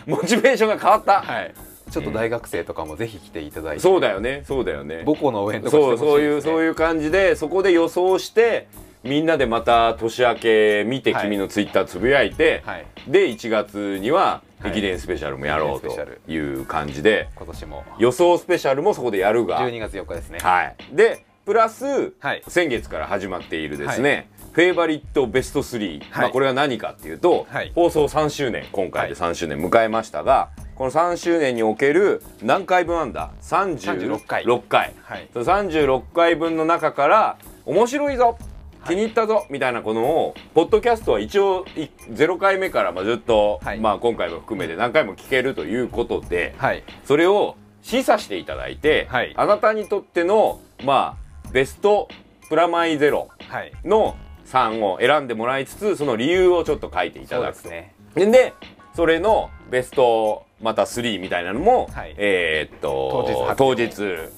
[0.05, 0.09] い。
[0.09, 4.43] モチベーションが変わった、はいちょっと大学生とかもぜひ来ていただいて、そうだよね。
[4.45, 5.03] そうだよね。
[5.05, 8.67] 母校の応援とかしてそうほしいそういうそうういう感じでそこで予想して
[9.03, 11.23] みんなでまた年明け見てはい。
[11.23, 12.85] 君のツイッターつぶやいて、はい。
[13.07, 17.83] で1月にははい駅伝スペシャルもやろうという感じで今年も。
[17.99, 19.59] 予想スペシャルもそこでやるが。
[19.59, 20.39] 12月4日ですね。
[20.41, 20.75] はい。
[20.91, 22.43] でプラス、はい。
[22.45, 26.09] 先月から始まっているですね、フェイバリットベスト3、はい。
[26.23, 27.71] まあ、これが何かっていうと、はい。
[27.73, 34.43] 放送3周年今回で3周年迎えましたが、この3周年における何回分あんだ？36 36回。
[34.43, 34.93] 6回。
[35.01, 35.27] はい。
[35.33, 38.37] その36回分の中から面白いぞ
[38.85, 43.79] 気に入ったぞ、みたいなこのをポッドキャストは一応い0回目からまあずっと、はい。
[43.79, 46.83] まあ、今回も含めて何回も聞けるということで、はい。
[47.03, 49.33] それを示唆していただいて、はい。
[49.35, 52.07] あなたにとってのまあベスト
[52.49, 53.73] プラマイゼロはい。
[53.83, 57.67] の3を選んでもらいつつその理由をちょっと書いていただくと。
[57.67, 57.89] で
[58.25, 58.53] すね。
[58.95, 62.15] それのベストまた3みたいなのも、はい。
[62.17, 63.89] えーっと当日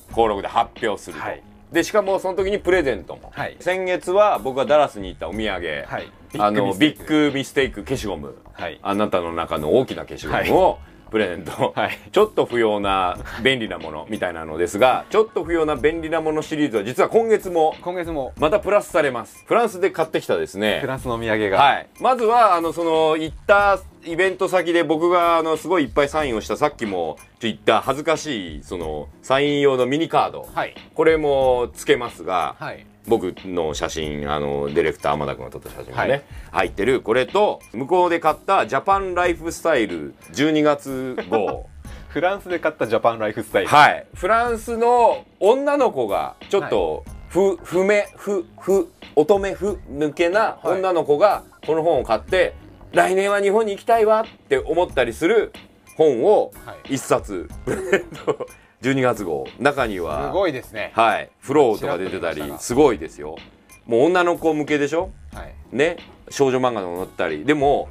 [0.10, 1.44] 登録で発表すると、はい。
[1.72, 3.56] でしかもその時にプレゼントも、はい。
[3.60, 6.12] 先月は僕がダラスに行ったお土産、はい。
[6.38, 8.36] あのビッググミステイク消しゴム。
[8.54, 8.80] はい。
[8.82, 11.98] あなたの中の大きな消しゴムを、プレゼント、はい。
[12.12, 18.34] ちょっと不要な便利なものみたいなのですがちょっと不要な便利なものシリーズは実は今月も今月も。
[18.38, 19.44] またプラスされます。
[19.46, 20.80] フランスで買ってきたですね。
[20.82, 30.76] フランスのお土産が、はい、まずはあのその行ったイベント先で僕があのすごいいっぱいサインをしたさっきもちょ言った恥ずかしいそのサイン用のミニカード、はい。
[30.94, 36.24] これもつけますが、はい僕の写真あのディレクター天田君が撮った写真がね、はい。
[36.52, 37.02] 入ってる。
[37.02, 41.68] これと向こうで買ったジャパンライフスタイル12月号。
[42.10, 43.70] フランスで買ったジャパンライフスタイル。
[43.70, 44.06] はい。
[44.16, 50.80] フランスの女の子がちょっと、ふ不明不不乙女不抜けなはい。
[50.80, 52.54] 女の子がこの本を買って、
[52.92, 55.52] 来年は日本に行きたいわって思ったりする
[55.98, 56.96] 本をはい。
[56.96, 58.48] 一冊プレゼント
[58.82, 59.46] 12月号。
[59.60, 60.92] 中にはすごいですね。
[60.96, 61.30] はい。
[61.40, 63.38] フローとか出てたりすごいですよ。
[63.86, 65.10] もう女の子向けでしょ？
[65.34, 65.54] はい。
[65.72, 65.98] ね？
[66.30, 67.44] 少女漫画の載ったり。
[67.44, 67.90] でも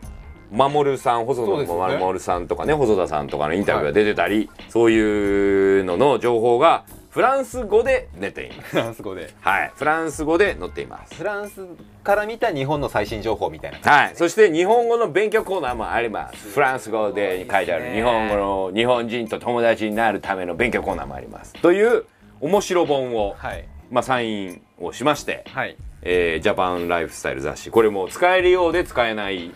[0.50, 8.70] 守さん細野守さんとかね細田さんとかのインタビューが出てたり、そういうのの情報がフランス語で出ています。
[8.70, 9.30] フランス語で。
[9.40, 9.72] はい。
[9.74, 11.14] フランス語で載っています。
[11.14, 11.66] フランス
[12.04, 13.78] から見た日本の最新情報みたいな。
[13.78, 16.50] はい、そして日本語の勉強コーナーもあります。
[16.50, 21.54] フランス語で書いてある日本語の日本人と友達になるための勉強コーナーもあります。
[21.54, 22.04] という
[22.40, 23.66] 面白本を、はい。
[23.90, 25.76] まあ、サインをしまして、はい。
[26.02, 27.70] えージャパンライフスタイル雑誌。
[27.70, 29.50] これも使えるようで使えない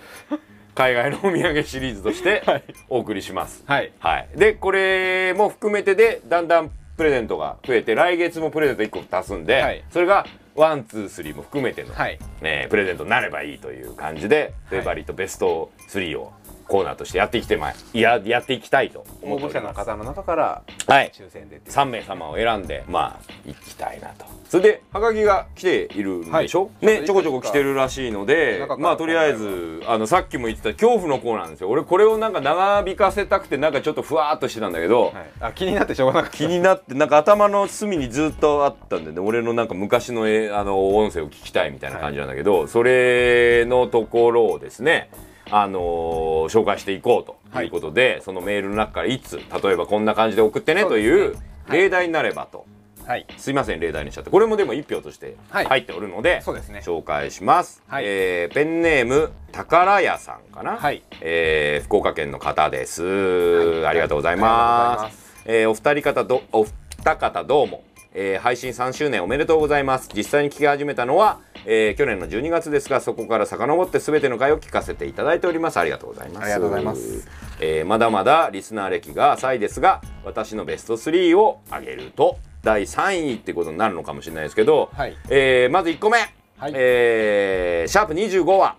[0.74, 2.42] 海外のお土産シリーズとして
[2.88, 3.92] お送りします、はい。
[3.98, 9.84] はい、でこれも含めてでだんだんプレゼントが増えて来月もプレゼント1個足すんで、はい。
[9.90, 12.18] それが one two three も含めての、はい。
[12.42, 16.32] ね、プレゼントになればいいという感じで、フェイバリットベスト3を
[16.66, 21.10] コーナーとしてやってきてまいややっていきたいと思応募者の方の中からはい。
[21.14, 21.76] 抽選でっていう。
[21.76, 24.24] 3名様を選んでまあ行きたいなと。
[24.48, 26.86] それではがきが来ているんでしょ、はい。
[26.86, 31.70] ねちょこちょこ来てるらしいのでまあとりあえずあのさっきも言ってた恐怖のコーナーなんですよ。
[31.70, 35.14] 俺これをなんか長引かせたくてなんかちょっとふわーっとしてたんだけど、はい。
[35.40, 36.36] あ気になってしょうがなかった。
[36.36, 45.08] 気になってなんか頭の隅にずっとあったんでね俺のなんか昔のえあの音声を聞きたいみたいな感じなんだけど、それのところをですね
[45.52, 51.36] あのー紹介していこうということで、そのメールの中からいつ例えばこんな感じで送ってねという
[51.68, 52.66] 例題になればと、
[53.06, 53.26] はい。
[53.36, 54.30] すいません例題にしちゃって。
[54.30, 55.66] これもでも1票としてはい。
[55.66, 56.82] 入っておるので、そうですね。
[56.84, 58.04] 紹介します、はい。
[58.06, 61.02] えーペンネーム宝屋さんかな、はい。
[61.20, 63.86] えー福岡県の方です、い。
[63.86, 65.42] ありがとうございます。
[65.44, 70.08] えーお二人方どお二方どうも、えー配信3周年おめでとうございます。
[70.14, 75.78] 実際に聞き始めたのは、えー去年の12月ですがそこから遡って全ての回を聞かせていただいております。
[75.78, 76.44] ありがとうございます。
[76.44, 77.28] ありがとうございます、
[77.60, 85.16] えーまだまだリスナー歴が浅いですが私のベスト3を挙げると第3位ってことになるのかもしれないですけど、はい。
[85.30, 86.18] えーまず1個目、
[86.58, 86.72] はい。
[86.74, 88.76] えーシャープ25話。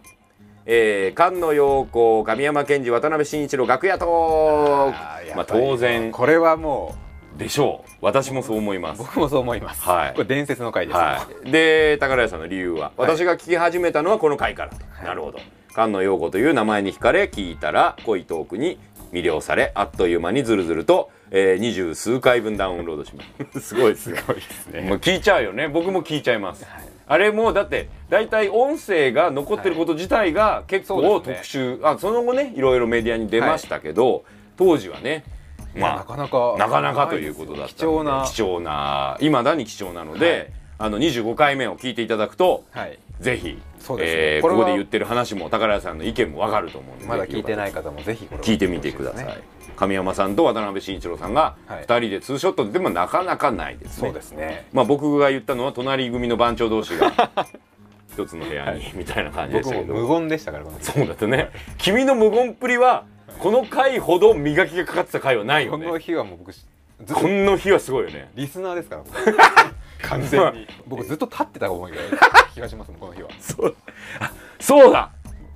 [0.66, 5.36] えー、菅野陽子神山健二渡辺慎一郎楽屋トーク。
[5.36, 6.10] まあ当然。
[6.12, 6.96] これはも
[7.38, 7.92] でしょう。
[8.02, 9.02] 私もそう思います。
[9.02, 9.82] う僕もそう思います。
[9.84, 10.14] はい。
[10.14, 15.06] これ伝説の回ですはい、で宝屋さんの理由は、私が聞き始めたのはこの回からと、い。
[15.06, 15.40] なるほど。
[15.70, 18.78] 菅野陽子という名前に惹かれ聞いたら恋トークに
[19.12, 23.62] 魅了されあっという間にずるずると、えー、二十数回分ダウンロードします。
[23.62, 24.82] すごいですごいですね。
[24.90, 25.68] もう聞いちゃうよね。
[25.68, 26.66] 僕も聞いちゃいます、
[27.08, 34.26] あれもうだって大体音声が残ってること自体が結構そうです特殊、あその後ねいろいろメディアに出ましたけど、
[34.58, 35.24] 当時はね
[35.76, 40.48] いやなかなかなかなかということだった貴重な貴重ないまだに貴重なので、はい。
[40.80, 43.00] あの25回目を聞いていただくとはい。
[43.20, 44.22] ぜひ、そうですね。
[44.36, 49.42] えーこここで言ってる話も宝屋さんの意見もわかると思うんでまだ聞いてないぜ方もぜひ聞いてみてください、ね。
[49.76, 51.86] 神山さんと渡辺慎一郎さんがはい。
[51.86, 54.68] 2人でツーショットでもなかなかないですね、そうですね。
[54.74, 57.12] まあ僕が言ったのは隣組の番長同士が
[58.14, 59.94] 一つの部屋にみたいな感じでし僕たけど。
[59.96, 61.50] も無言でしたからそうだったね。
[61.78, 63.06] 君の無言っぷりは
[63.40, 66.62] この回ほど磨きがかかってた回はないよこのね日はもう僕ず
[67.04, 68.30] っとこの日はすごいよね。
[68.36, 69.38] リスナーですから僕
[70.08, 70.68] 完全に。
[70.88, 71.98] 僕ずっと立ってた思いが
[72.54, 73.30] 気がしますもんこの日は。
[73.40, 73.76] そう。
[74.20, 75.12] あそうだ。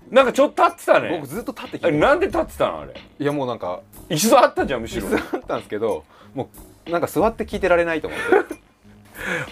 [0.10, 1.10] なんかちょっと立ってたね。
[1.10, 2.94] 僕ずっと立ってきてあれなんで立ってたのあれ？
[3.20, 5.08] いやもうなんか一度あったじゃんむしろ。
[5.08, 6.50] 椅子あったんですけども
[6.88, 8.56] うなんか座って聞いてられないと思って。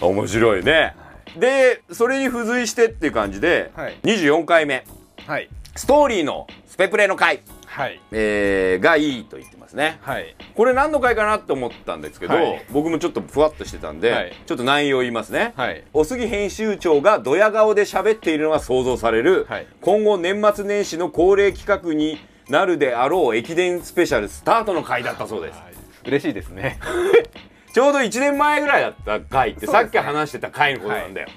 [0.04, 0.94] 面白いね。
[1.36, 3.96] でそれに付随してっていう感じで、はい。
[4.02, 4.84] 24回目。
[5.26, 5.48] はい。
[5.74, 7.40] ストーリーのスペプレの回、
[7.76, 8.00] はい。
[8.10, 9.98] えーがいいと言ってますね。
[10.00, 10.34] はい。
[10.54, 12.64] これ何の回かなって思ったんですけど、はい。
[12.72, 14.32] 僕もちょっとふわっとしてたんで、はい。
[14.46, 15.84] ちょっと内容を言いますね、はい。
[15.92, 19.66] お杉編集長がドヤ顔で喋っているのが想像される、はい。
[19.82, 25.60] 今後年末年始の恒例企画になるであろう駅伝スペシャルスタートの回だったそうです。
[26.06, 26.78] 嬉しいですね。
[27.74, 31.28] ちょうど1年前ぐらいだった回って、さっき話してた回のことなんだよ、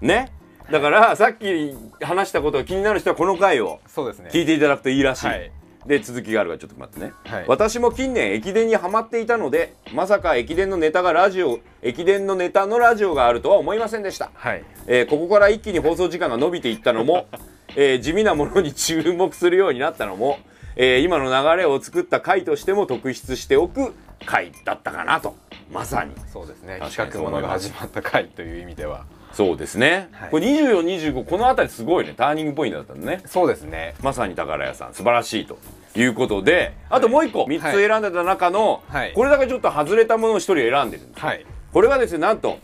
[0.00, 0.32] ね？
[0.70, 4.30] だからさっき話したことが気になる人はこの回をそうですね。
[4.32, 5.52] 聞いていただくといいらしい、はい
[5.86, 7.44] で続きがあるからちょっと待ってね、はい。
[7.48, 14.64] 私も近年駅伝にはまっていたのでまさか駅伝のネタがラジオ駅伝のネタのラジオがあるとは思いませんでした、はい。
[14.86, 17.26] えーここから一気に放送時間が伸びていったのも、
[17.76, 20.38] えー地味なものに注目するようになったのも、
[20.76, 25.36] えー今の流れを作った回としても特筆しておく回だったかなと。
[25.70, 26.12] まさに。
[26.32, 26.80] そうですね。
[26.80, 30.30] 企画ものが始まった回という意味ではそうですね、はい。
[30.30, 32.14] これ2425この辺りすごいね。
[32.16, 33.22] ターニングポイントだったのね。
[33.26, 33.94] そうですね。
[34.02, 35.58] まさに宝屋さん素晴らしいと。
[35.94, 39.12] いうことであともう一個3つ選んでた中の、はい。
[39.12, 41.44] これだけちょっと外れたものを1人選んでるんです、はい。
[41.70, 42.58] これがですねなんと、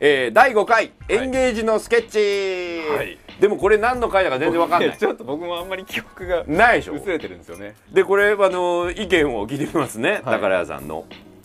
[0.00, 3.18] えー第5回エンゲージのスケッチ、はい。
[3.40, 4.98] でもこれ何の回だか全然わかんない。
[4.98, 6.94] ちょっと僕もあんまり記憶がないでしょ？
[6.94, 7.76] 薄れてるんですよね。
[7.92, 10.22] でこれあの意見を聞いてみますね、はい。
[10.24, 11.04] 宝屋さんの。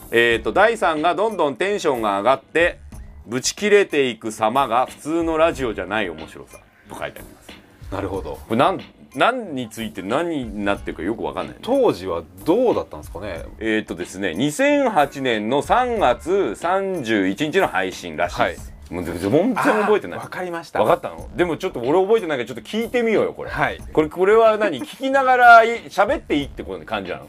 [0.09, 2.79] えっ、と第3がどんどんテンションが上がって
[3.27, 6.59] ブチ切れていく様が普通のラジオじゃない面白さ。
[6.89, 7.49] と書いてあります。
[7.91, 8.39] なるほど。
[8.47, 8.79] これ何
[9.15, 11.59] 何について何になってるかよくわかんないね。
[11.61, 13.43] 当時はどうだったんですかね？
[13.59, 20.19] えっ、とですね2008年の3月31日の配信らしいです、もう全然覚えてない。
[20.19, 20.79] わかりました。
[20.79, 21.29] 分かったの？
[21.35, 23.77] でもちょっと俺覚えてないからちょっと聞いてみようよこれ、はい。
[23.91, 24.81] これこれは何？
[24.81, 27.27] 聞きながらい喋っていいってこと感じなの？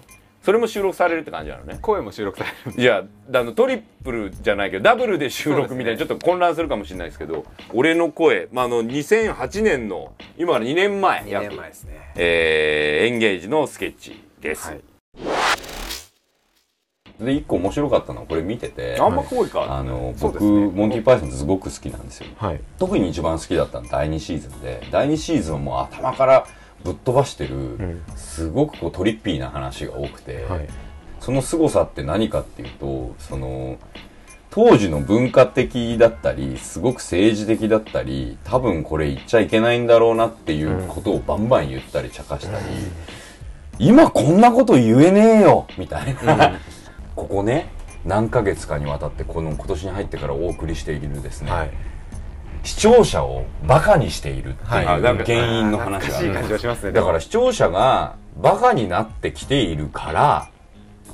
[0.49, 1.79] それも収録されるって感じなのね。
[1.83, 12.13] 声も収録されるじゃああのトリプルじゃないけどダブルで収録みたいなちょっと混乱するかもしれないですけど俺の声、まあ、あの2008年の今から2年前2約年前ですね。
[12.17, 14.81] えーエンゲージのスケッチです、はい。
[17.21, 18.97] で一個面白かったのはこれ見てて。
[18.99, 20.71] あんま濃いか、あの僕、ね。
[20.75, 22.27] モンティパイソンすごく好きなんですよ。
[22.39, 22.61] はい。
[22.79, 24.87] 特に一番好きだったのは第2シーズンで。
[24.91, 26.47] 第2シーズンはもう頭から
[26.85, 28.03] ぶっ飛ばしてる、ん。
[28.17, 30.69] すごくこうトリッピーな話が多くて、はい。
[31.21, 33.79] その凄さって何かっていうとその
[34.51, 42.65] 当時の文化的だったりすごく政治的だったり多分これ言っちゃいけないんだろうなっていうことをバンバン言ったり茶化したり、
[43.79, 46.59] 今こんなこと言えねえよみたいな、
[47.15, 47.71] ここね
[48.05, 51.71] 何ヶ月かにわたってこの今年に入ってからお送りしているですね、はい
[52.69, 56.93] 視聴者をバカにしているっていう原因の話がある懐かしい感じがしますね。
[56.93, 60.51] だから視聴者がバカになってきているから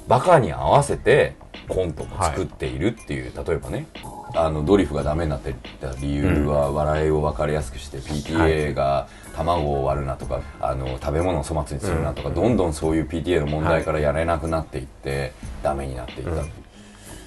[0.09, 1.37] バカに合わせて
[1.69, 3.87] コントも作っているっていう、例えばね
[4.35, 16.43] あのドリフがダメになってた理由は笑いを分かりやすくして PTA が卵を割るなとかあの食べ物を粗末にするなとか、どんどんそういう PTA の問題からやれなくなっていって、ダメになっていった、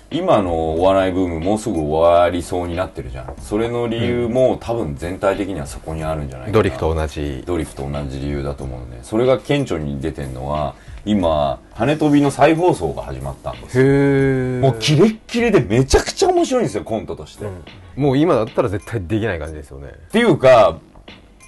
[0.10, 3.36] 今のお笑いブームもうすぐ終わりそうになってるじゃん。
[3.42, 6.54] それの理由も、多分全体的にはそこにあるんじゃないかな。
[6.54, 7.44] ドリフと同じ。
[7.46, 9.04] ドリフと同じ理由だと思うので。
[9.04, 10.76] それが顕著に出てるのは
[11.08, 13.86] 今羽飛びの再放送が始まったんですよ。
[13.86, 17.48] へえもうキレッキレでめちゃくちゃ面白いんですよコントとして、っ
[17.96, 19.94] もう今だったら絶対できない感じですよね。
[20.12, 20.80] ていうか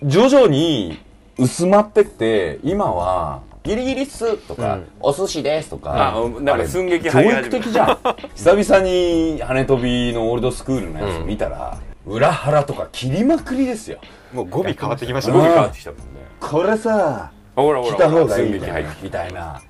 [0.03, 0.99] 徐々に
[1.37, 4.87] 薄まってって今はギリギリっすとか、うん。
[4.99, 7.97] お寿司ですとかあなんか寸劇教育的じゃん。
[8.35, 13.99] 久々に羽飛びのオールドスクールのやつ見たら、裏腹とか切りまくりですよ。
[14.33, 16.05] もう語尾変わってきましすごい変わってきたもんね。
[16.39, 18.09] これさあほらほ来たら。
[18.09, 19.61] ほら方がいいみ寸劇入ってみたいな。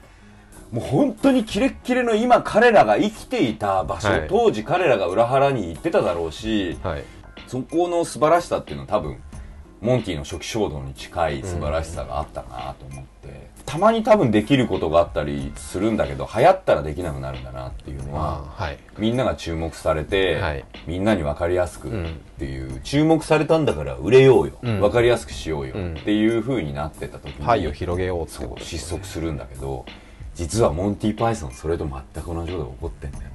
[0.72, 4.28] もう本当にキレッキレの今彼らが生きていた場所、はい。
[4.30, 7.04] 当時彼らが裏腹に行ってただろうしはい。
[7.48, 9.18] そこの素晴らしさっていうのは多分
[9.82, 18.80] モンティの初期衝動に近い素晴らしさがあったなと思って、たまに多分できることがあったりするんだけど流行ったらできなくなるんだなっていうのは、あはい。
[18.98, 20.66] みんなが注目されて、はい。
[20.88, 24.80] みんなに分かりやすくっんていう、注目されたんだから売れようよ、うん。
[24.82, 25.76] 分かりやすくしようよ。
[25.76, 25.94] うん。
[25.94, 29.86] っていう風になってた時に、範囲を広げようってことです失速するんだけど
[30.34, 33.30] 実はモンティ・パイソンそれと全く同じことが起こってんだよね。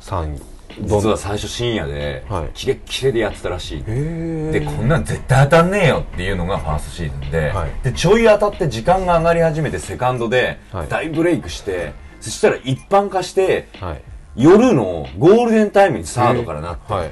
[0.00, 2.50] 3位実は最初深夜で、はい。
[2.54, 3.82] キレッキレでやってたらしい。
[3.82, 7.70] でこんなん絶対当たんねえよっていうのがファーストシーズンで,、はい。
[7.82, 10.88] でちょい当たって時間が上がり始めてセカンドではい。
[10.88, 14.02] 大ブレイクして、そしたら一般化してはい。
[14.36, 17.10] 夜のゴールデンタイムにサードからなって、はい。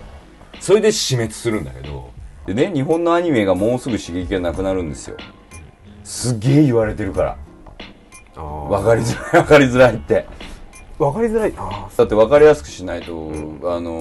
[0.60, 2.10] それで死滅するんだけど。
[2.46, 5.16] でね日本のアニメがもうすぐ刺激がなくなるんですよ。
[6.04, 7.36] すげえ言われてるから。
[8.34, 10.24] 分かりづらい分かりづらいって
[10.98, 13.30] わかりづらいあだって分かりやすくしないと、
[13.64, 14.00] あの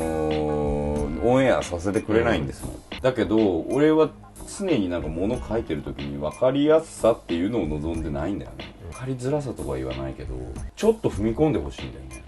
[1.04, 4.10] ーオンエアさせてくれないんですもん、だけど俺は
[4.60, 8.74] 常になんか物書いてる時に分かりやすさっていうのを望んでないんだよね。
[8.92, 10.36] 分かりづらさとかは言わないけど
[10.76, 12.24] ちょっと踏み込んでほしいんだよね。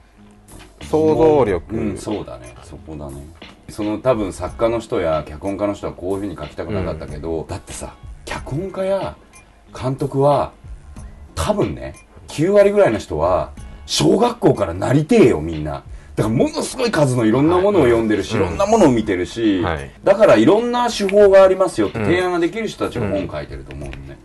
[0.79, 1.75] ー想像力。
[1.75, 2.53] うんそうだね。
[2.63, 3.25] そこだね。
[3.69, 9.15] その多分作家の人や脚本家の人はこういうふうに書きたくなかったけど、だってさ脚本家や
[9.79, 10.51] 監督は
[11.35, 11.95] 多分ね
[12.27, 13.51] 9割ぐらいの人は
[13.89, 15.83] 小学校からなりてえよみんな。
[16.15, 19.91] だからものすごい数のいろんなものを読んでるし、はいいろんなものを見てるし、はい。
[20.03, 24.19] だからいろんな手法がありますよって提案ができる人たちが本書いてると思うのね、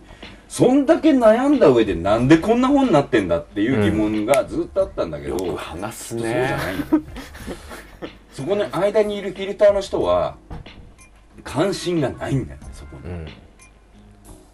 [0.47, 6.53] そんだけ悩んだ上でなんでこんな本になってんだっていう疑問がずっとあったんだけど、よく話すそうじゃねない
[8.31, 10.35] そこの間にいるフィルターの人は
[11.43, 13.27] 関心がないんだよねそこに、うん。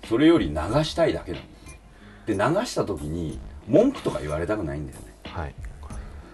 [0.07, 0.55] それより流
[0.85, 1.39] したいだけな
[2.37, 3.39] んだで流した時に
[3.71, 5.05] 文句とか言われたくないんだよね。
[5.23, 5.55] はい。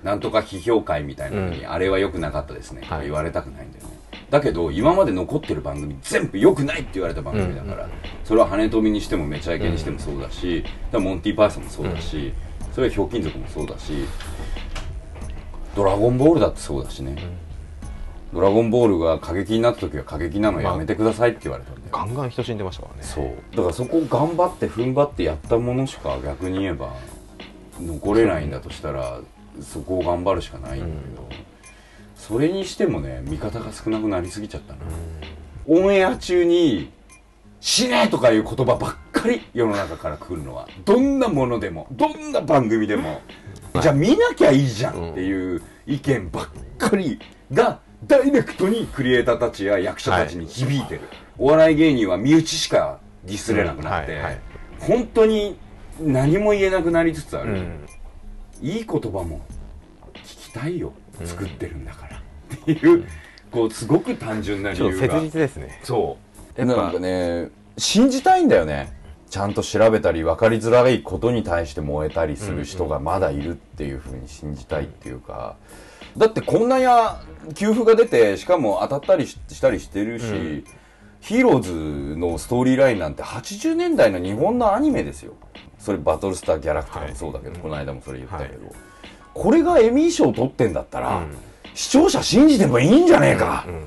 [0.03, 1.71] なんとか批評会みたいなのに、うん。
[1.71, 3.03] あれは良くなかったですね、はい。
[3.03, 3.97] 言われたくないんだよね。
[4.29, 7.91] だけど今まで残ってる番組全部良くないって言われた番組だから、うん
[8.25, 12.33] それは羽富にしてもめちゃイケにしてもそうだし、だからモンティ・パイソンもそうだし、
[12.73, 13.93] それはひょうきん族もそうだし
[15.77, 17.15] ドラゴンボールだってそうだしね、
[18.33, 23.03] ドラゴンボールが過激になった時は過激なのやめてくださいって言われたんだよ、ガンガン人死んでましたからね。
[23.03, 23.55] そう。
[23.55, 26.93] だからそこを頑張って踏ん張ってやったものしか逆に言えば
[27.82, 29.19] 残れないんだとしたら
[29.61, 31.30] そこを頑張るしかないんだけど、
[32.15, 34.80] それにしてもね味方が少なくなりすぎちゃったな、
[35.67, 36.91] オンエア中に
[37.59, 40.67] 「死ね!」とかいう言葉ばっかり世の中から来るのは。
[40.86, 43.21] どんなものでもどんな番組でも、
[43.82, 46.47] じゃあ見なきゃいいじゃんっていう意見ばっ
[46.78, 47.19] かり
[47.51, 51.01] がダイレクトにクリエイターたちや役者たちに響いてる、
[51.38, 54.21] お笑い芸人は身内しかディスれなくなって、
[54.80, 55.57] 本当に
[55.99, 57.87] 何も言えなくなりつつある、うん。
[58.61, 59.41] いい言葉も
[60.13, 60.93] 聞きたいよ。
[61.23, 63.05] 作ってるんだから、っていう
[63.51, 65.79] こうすごく単純な理ちょっと由が切実ですね。
[65.83, 66.17] そ
[66.57, 66.61] う。
[66.61, 66.83] やっぱ。
[66.83, 68.95] なんかね信じたいんだよね。
[69.29, 75.57] ちゃんと調べたり分かりづらいことに対して燃えたりする人がまだいるっていうふうに信じたいっていうか、
[76.15, 77.21] だってこんなや
[77.53, 80.63] 給付が出てしかも当たったりししたりしてるし、
[81.19, 85.33] ヒーローズのストーリーラインなんて80年代の日本のアニメですよ
[85.80, 88.73] それバトルスターギャラクターもそうだけど、この間もそれ言ったけど、
[89.34, 91.28] これがエミー賞取ってんだったら、うん。
[91.73, 93.84] 視聴者信じてもいいんじゃねえか、うん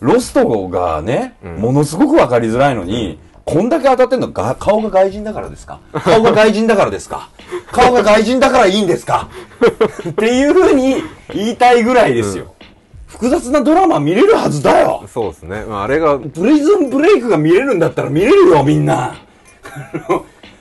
[0.00, 1.56] ロストがね、ん。
[1.56, 5.80] ものすごく分かりづらいのに、こんだけ当たってんのが顔が外人だからですか？
[6.04, 7.30] 顔が外人だからですか？
[7.72, 9.28] 顔が外人だからいいんですか？
[10.08, 11.02] っていうふうに
[11.34, 12.54] 言いたいぐらいですよ。
[13.08, 15.02] 複雑なドラマ見れるはずだよ。
[15.12, 19.14] そうですね、まあ、あれがプリズンブレイクが見れるんだったら見れるよみんな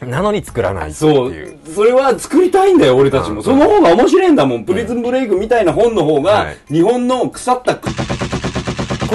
[0.05, 1.31] なのに作らないってそう。
[1.31, 1.57] いう。
[1.73, 3.43] それは作りたいんだよ俺たちも、うん。
[3.43, 6.57] その方が面白いんだもん、プリズンブレイクみたいな本の方が、はい。
[6.71, 7.89] 日本の腐ったこ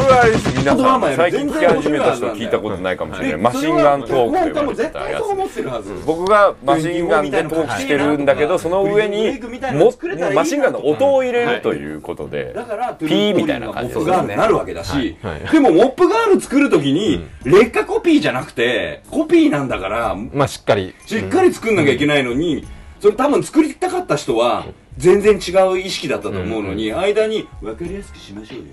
[0.03, 3.37] れはあれです皆さん最近聞き始めた人は聞いたことないかもしれない。
[3.39, 9.41] マシンガントークと呼ばれてた絶対そう思やつってるはず、僕がマシンガンでトークしてるんだけどその上に
[9.75, 9.93] も
[10.35, 14.37] マシンガンの音を入れるということでだからピーみたいな感じですね。
[14.37, 15.43] なるわけだし、はい。
[15.43, 20.95] はいでもモップガール作るときに、劣化コピーじゃなくてコピーなんだからまあしっかり。
[21.07, 22.67] しっかり作んなきゃいけないのに、
[23.01, 28.65] それ多分作りたかった人は全然違う意識だったと思うのに、間に分かりやすくしましょうよ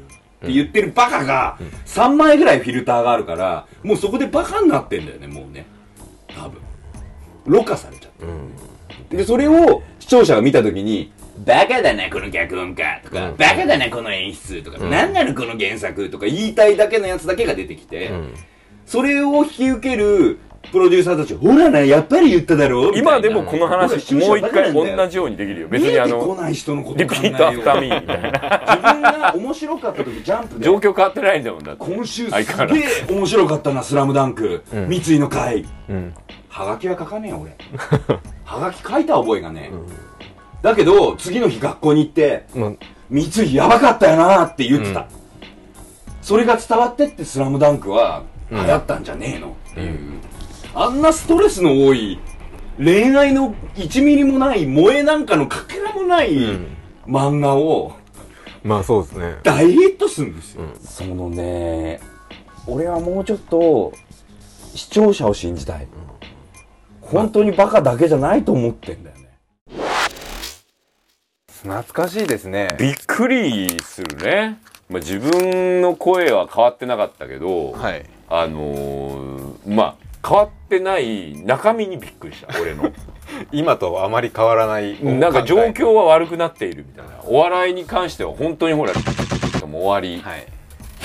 [0.44, 5.66] って言ってるバカが3枚ぐらいフィルターがあるからもうそこでバカになってんだよねもうね。
[6.28, 6.62] 多分。
[7.46, 8.12] ろ過されちゃっ
[9.10, 9.18] て。
[9.18, 11.12] でそれを視聴者が見た時に
[11.46, 18.34] 「バカだなこの脚本家」とか、バカだなこの演出」とか、何なのこの原作」とか言いたいだけのやつだけが出てきて、ん。
[18.86, 20.40] それを引き受ける
[20.72, 25.68] プロデューサーたちほらなやっぱり言っただろう今でもこの話もう一回同じようにできるよ。
[25.68, 28.32] 別にあのない人のこと repeat after me みたいな
[28.68, 30.66] 自分が面白かった時ジャンプで。
[30.66, 31.86] 状況変わってないんだもんだって。
[31.86, 34.88] 今週すげえ面白かったな「スラムダンク、ん。
[34.89, 35.66] 三井の会。
[35.89, 36.14] うん。
[36.49, 37.55] はがきは書かねえよ俺。
[38.43, 39.76] はがき書いた覚えがねえ、
[40.64, 42.72] だけど次の日学校に行ってまあ
[43.10, 45.05] 三井やばかったよなって言ってた、
[46.22, 50.18] それが伝わってって「スラムダンクは流行ったんじゃねえのっていう、
[50.82, 52.17] あんなストレスの多い
[52.77, 56.67] 恋愛の1ミリもない萌えなんかのかけらもないん。
[57.05, 57.97] 漫画を
[58.63, 59.39] まあそうですね。
[59.43, 61.99] 大ヒットするんですよ、そのね
[62.65, 63.91] 俺はもうちょっと
[64.73, 65.88] 視聴者を信じたい、
[67.01, 69.30] 本当にバカだけじゃないと思ってんだよね。
[71.61, 72.69] 懐かしいですね。
[72.80, 78.05] びっくりするね、まあ、自分の声は変わってなかったけど、はい。
[78.30, 82.91] あのーまあ変わってない中身にびっくりした俺の。
[83.51, 87.11] 今とあまり変わらないなんか状況は悪くなっているみたいな。
[87.26, 88.93] お笑いに関しては本当にほら
[89.67, 90.47] もう終わり、はい。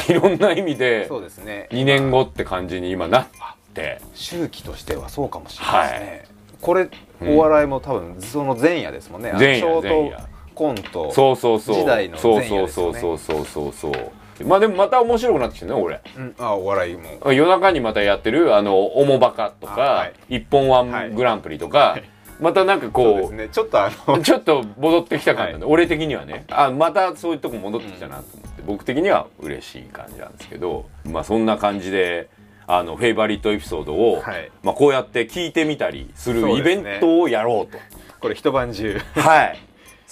[0.09, 1.69] い、ろんな意味でそうですね。
[1.71, 3.27] 2年後って感じに今なっ
[3.75, 4.01] て。
[4.15, 6.25] 周期としてはそうかもしれないですね、
[6.61, 6.89] これ、
[7.23, 9.33] お笑いも多分その前夜ですもんね。
[9.33, 10.29] 前夜前夜。
[10.55, 11.13] コント。
[11.13, 11.77] そうそうそう。
[11.77, 13.19] 時代のそう前夜そうですよね。
[13.19, 14.13] そうそうそうそうそう
[14.43, 16.01] まあでもまた面白くなってきてるね俺。
[16.17, 17.33] うん、あお笑いも。
[17.33, 21.99] 夜中にまたやってるあの「おもバカ」とかあはい「一本ワングランプリ」とか、
[22.41, 23.49] またなんかこうね。
[23.53, 26.45] ちょっとあのちょっと戻ってきた感じなんで、俺的にはね。
[26.51, 32.29] あまたそういうとこ戻ってきたなと思って、僕的には嬉しい感じなんですけどまあそんな感じで
[32.67, 34.51] あのフェイバリットエピソードを、はい。
[34.63, 37.79] まあ、こうやって聞いてみたりするイベントをやろうと。
[38.21, 38.99] これ一晩中。
[39.15, 39.59] はい。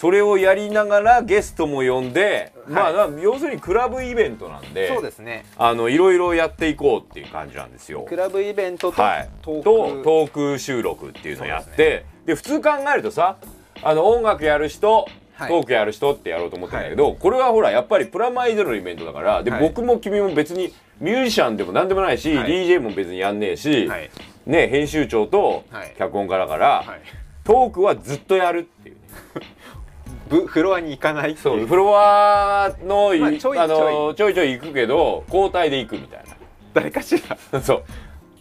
[0.02, 5.44] それをやりながらゲストも呼んで、まあは要するにクラブイベントなんでそうですね。
[5.56, 8.04] あのいろいろやっていこうっていう感じなんですよ。
[8.08, 13.36] クラブイベントとはい、トーク、とトーク収録っていうのをやってそうで,、普通考えるとさ
[13.80, 15.48] あの音楽やる人、はい。
[15.48, 19.60] トークやる人ってやろうと思ってるんだけど、これはほらやっぱりプラマイゼロのイベントだからで、はい。
[19.60, 22.50] 僕も君も別にミュージシャンでも何でもないし、はい。
[22.50, 24.10] DJ も別にやんねえし、はい。
[24.46, 25.94] ね、編集長とはい。
[25.96, 27.00] 脚本家だから、はい。
[27.44, 29.02] トークはずっとやるっていうね。
[30.32, 31.66] ブフロアに行かないそういう。
[31.66, 36.24] フロアの,、まあちょいあのちょいちょい行くけど交代で行くみたい
[36.74, 37.36] 誰かしら。
[37.52, 37.82] な そう。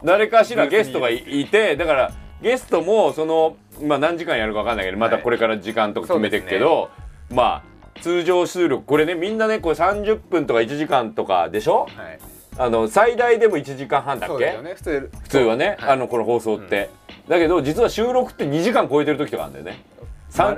[0.03, 2.11] 誰かしらゲストがいいてだから
[2.41, 6.89] ゲストもその、まあ、何時間やるか分かんないけどまたこれから時間とか決めていくけど、
[7.29, 11.81] まあ通常収録これねみんなねこれ30分とか1時間とかでしょ？
[11.81, 12.19] はい。
[12.57, 14.45] あの最大でも1時間半だっけ？
[14.45, 14.73] ね。
[14.75, 15.09] 普通。
[15.23, 15.89] 普通はね、はい。
[15.91, 16.89] あのこの放送って、
[17.27, 19.83] だけど実は収録って2時間超えてる時とかあるんだよね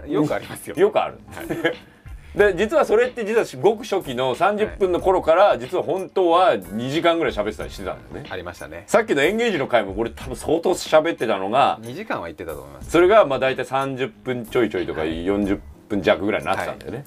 [0.07, 0.75] よくありますよ。
[0.75, 1.19] よくある、
[2.35, 8.29] で実はそれって実はごく初期の30分の頃から実は本当は2時間ぐらい喋ってたりしてたんだよね。
[8.31, 8.85] ありましたね。
[8.87, 12.91] さっきのエンゲージの回もこれ多分相当喋ってたのが2時間は行ってたと思います。
[12.91, 15.59] それがまあ大体30分ちょいちょいとか40
[15.89, 17.05] 分弱ぐらいになってたんだよね、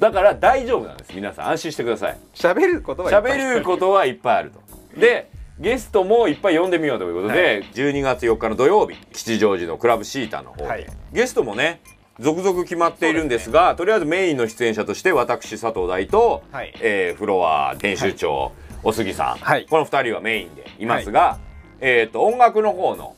[0.00, 1.12] だから大丈夫なんです。
[1.14, 2.18] 皆さん安心してください。
[2.34, 4.60] 喋ることはいっぱい喋ることはいっぱいあると。
[5.00, 10.86] でゲストもいっぱい呼んでみようということで、12月4日の土曜日吉祥寺のクラブシータの方で、はい。
[11.12, 11.80] ゲストもね
[12.20, 16.72] 続々決まっているんですがとりあえずメインの出演者として私佐藤大と、はい。
[16.80, 18.52] えーフロア編集長、
[18.82, 19.66] お杉さん、はい。
[19.66, 21.38] この2人はメインでいますが、
[21.80, 23.16] えー、と音楽の方の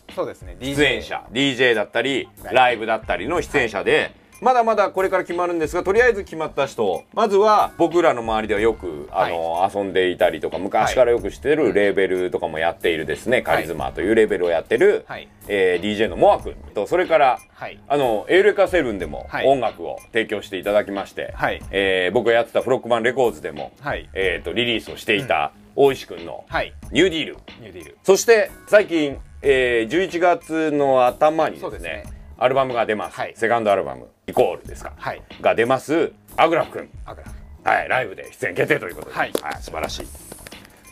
[0.61, 15.29] 出演者 DJ だったりはいライブだったりの出演者で、まだまだこれから決まるんですがとりあえず決まった人まずは僕らの周りではよくあの、遊んでいたりとか昔からよく知ってるレーベルとかもやっているですね、カリズマというレーベルをやってる、はい。
[15.49, 17.79] えー DJ のモア君とそれからはい。
[17.89, 19.47] あのエウレカセブンでもはい。
[19.47, 21.63] 音楽を提供していただきまして、はい。
[21.71, 24.09] えー僕がやってたフロッグマンレコーズでも、はい。
[24.13, 26.73] えー、とリリースをしていた大石君のはい。
[26.91, 27.99] ニューディール、ニューディール。
[28.03, 32.05] そして最近、えー、11月の頭にですね
[32.39, 33.33] アルバムが出ます、はい。
[33.37, 35.23] セカンドアルバムイコールですか、はい。
[35.41, 36.13] が出ます。
[36.37, 36.89] アグラフ君。
[37.05, 37.23] アグ
[37.65, 37.89] ラはい。
[37.89, 39.33] ライブで出演決定ということで、はい。
[39.61, 40.07] 素晴らしい。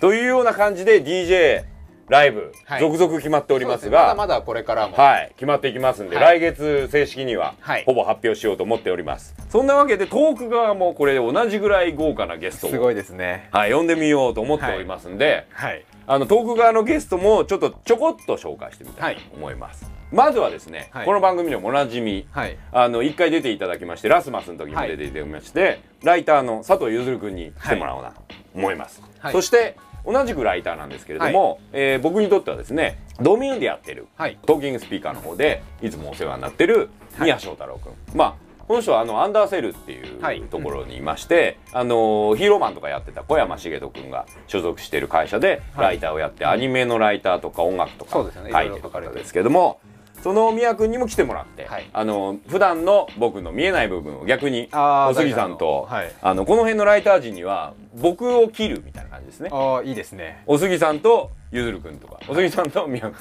[0.01, 1.65] というような感じで DJ
[2.09, 2.81] ライブ、はい。
[2.81, 4.97] 続々決まっておりますまだがまだこれからも。
[4.97, 6.41] はい、決まっていきますんで、はい。
[6.41, 7.85] 来月正式にははい。
[7.85, 12.71] ほぼ発表しようと思っております、そんなわけでトーク側もこれ同じぐらい豪華なゲストを。
[12.71, 13.49] すごいですね。
[13.53, 15.85] はい、呼んでみようと思っておりますんで、はい。
[16.07, 21.07] あのトーク側のゲストもちょっとちょこっと紹介してみたいと思います、まずはですね、はい。
[21.07, 22.57] この番組でもおなじみはい。
[22.71, 28.23] あの1回出ていただきましてラスマスの時にも出ていただきまして、ライターの佐藤ゆずる君に来てもらおうなと
[28.55, 29.33] 思います、はい。
[29.33, 34.39] そして同じくライターなんですけれども、えー僕にとってはですねドミューンでやってる、はい。
[34.47, 38.35] トーキングスピーカーの方でいつもお世話になってる宮翔太郎君、まあ
[38.69, 40.41] この人はあのアンダーセルっていう、はい。
[40.43, 45.87] ところにいまして、あのヒーローマンとかやってた小山茂人君が所属している会社ではい。
[45.87, 48.53] ライターをやって、アニメのライターとか音楽とかそうですよね。
[48.53, 49.81] 書いてる方ですけども
[50.25, 51.91] その宮君にも来てもらって、はい。
[51.93, 56.11] あの普段の僕の見えない部分を逆にお杉さんと、はい。
[56.23, 59.51] あのこの辺のライター陣には僕を切るみたいな感じですね。
[59.53, 60.43] ああいいですね。
[60.47, 63.15] お杉さんとゆずる君とかお杉さんと宮君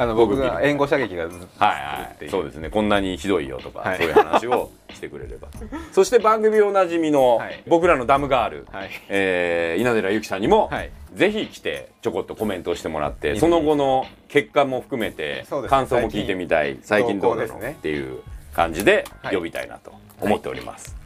[0.00, 2.70] あの僕僕が援護射撃がずっとはいはい、そうですね。
[2.70, 3.98] こんなにひどいよとか、はい。
[3.98, 5.48] そういう話をしてくれれば。
[5.92, 7.62] そして番組おなじみの、はい。
[7.66, 8.90] 僕らのダムガール、はい。
[9.10, 10.90] えー稲寺由紀さんにも、はい。
[11.12, 15.76] ぜひ来てちょこっとコメントをしてもらってその後の結果も含めてそうですね。
[15.76, 16.78] 感想も聞いてみたい。
[16.82, 17.76] 最近どうなの、動向ですね。
[17.78, 18.20] っていう
[18.54, 19.36] 感じではい。
[19.36, 20.96] 呼びたいなと思っております、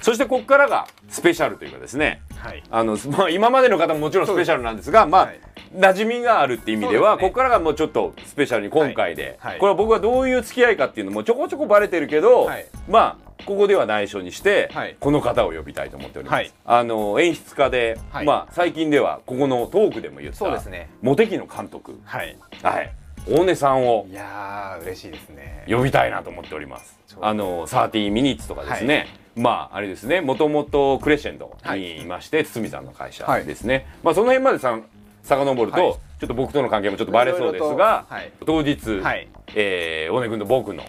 [0.00, 2.22] そしてここからがスペシャルというかですね。
[2.36, 2.62] はい。
[2.70, 5.40] あの、まあ、今までの方ももちろんスペシャルなんですがまあ、はい。
[5.76, 7.22] 馴染みがあるって意味ではね。
[7.22, 9.52] ここからがもうちょっとスペシャルに今回で、はい。
[9.52, 9.60] はい。
[9.60, 12.66] これは僕はどういう付き合いかっていうのもちょこちょこバレてるけど、はい。
[12.88, 14.96] まあここでは内緒にして、はい。
[14.98, 16.52] この方を呼びたいと思っております、はい。
[16.64, 18.26] あの演出家で、はい。
[18.26, 20.90] まあ最近ではここのトークでも言ったそうですね。
[21.02, 21.98] モテキの監督。
[22.04, 22.36] はい。
[22.62, 22.92] はい。
[23.28, 25.64] 大根さんをいやー嬉しいですね。
[25.68, 26.98] 呼びたいなと思っております。
[27.20, 29.06] あの30ミニッツとかですね、
[29.36, 30.20] まああれですね。
[30.20, 34.84] もともとクレッシェンドにいまして、堤さんの会社ですね、まあその辺までさん
[35.22, 35.92] 遡ると、はい。
[35.92, 39.28] ちょっと僕との関係もちょっとバレそうですがいろいろ当日、はい。
[39.54, 40.84] えー大根君と僕の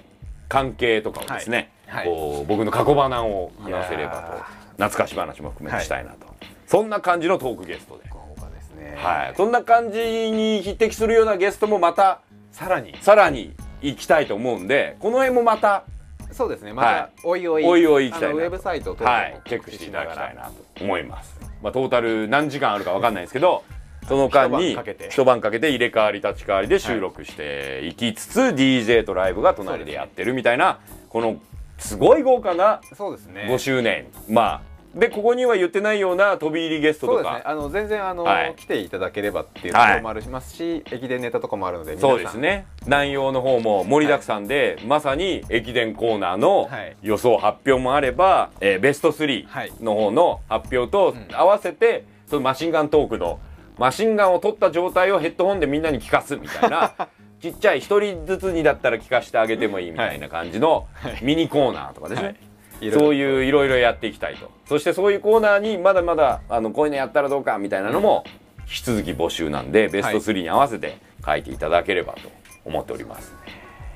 [0.49, 2.05] 関係とかをですね、はい。
[2.05, 6.27] こう僕の過去花を話せればと懐かし話も含めてしたいなと、
[6.67, 8.95] そんな感じのトークゲストで、豪華ですね。
[8.97, 12.21] はい、そんな感じに匹敵するようなゲストもまた
[12.51, 12.97] さらに。
[13.01, 15.85] さらに行きたいと思うんでこの辺もまた
[16.31, 16.73] そうですね。
[16.73, 20.83] まはたおいおいおいおい行きたいウェブサイト等はい、チェックしていただきたいなと。
[20.83, 21.39] 思います。
[21.61, 23.63] まあ、トータル何時間あるかわかんないですけど、
[24.07, 24.71] その間に
[25.09, 25.69] 一晩かけて。
[25.69, 30.79] 入れ替わり立ち替わりで収録していきつつ、DJ とライブが隣でやってるみたいな
[31.09, 31.39] この
[31.77, 33.47] すごい豪華なそうですね。
[33.49, 37.41] 5周年、まあでここには言ってないような飛び入りゲストとそうですね。
[37.41, 38.55] かあの全然あの、はい。
[38.57, 42.65] 来ていただければっていうところもありますし、駅伝ネタとかもあるのでそうですね。
[42.85, 46.97] 内容の方も盛りだくさんで、まさに駅伝コーナーのはい。
[47.01, 49.71] 予想発表もあれば、えーベストはい。
[49.71, 53.39] 3の方の発表と合わせて、そのマシンガントークの
[53.77, 56.93] マシンガンを取った状態をヘッドホンでみんなに聞かすみたいな
[57.41, 60.87] ちっちゃい一人ずつにだったら聞かせてあげてもいいみたいな感じの
[61.21, 62.50] ミニコーナーとかですね、はい
[62.91, 64.49] そういういろいろやっていきたいと。
[64.67, 68.23] そしてそういうコーナーにまだまだあのこういうのやったらどうかみたいなのも
[68.61, 72.31] 引き続き募集なんでベスト3に合わせて書いていただければと
[72.65, 73.33] 思っております。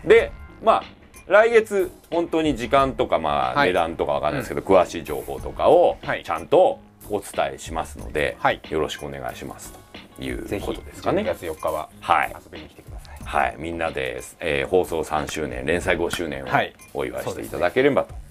[0.04, 0.32] で
[0.64, 0.84] まあ
[1.28, 3.70] 来月本当に時間とかまあはい。
[3.70, 6.24] 値段とかわかんないですけど、詳しい情報とかをはい。
[6.24, 6.80] ちゃんと
[7.10, 8.62] お伝えしますので、はい。
[8.70, 9.74] よろしくお願いします
[10.18, 12.36] ということですか12ね月4日ははい。
[12.36, 13.56] 遊びに来てください、はい。
[13.58, 16.74] みんなで、えー放送3周年連載5周年をはい。
[16.94, 18.14] お祝いしていただければと。
[18.14, 18.25] はい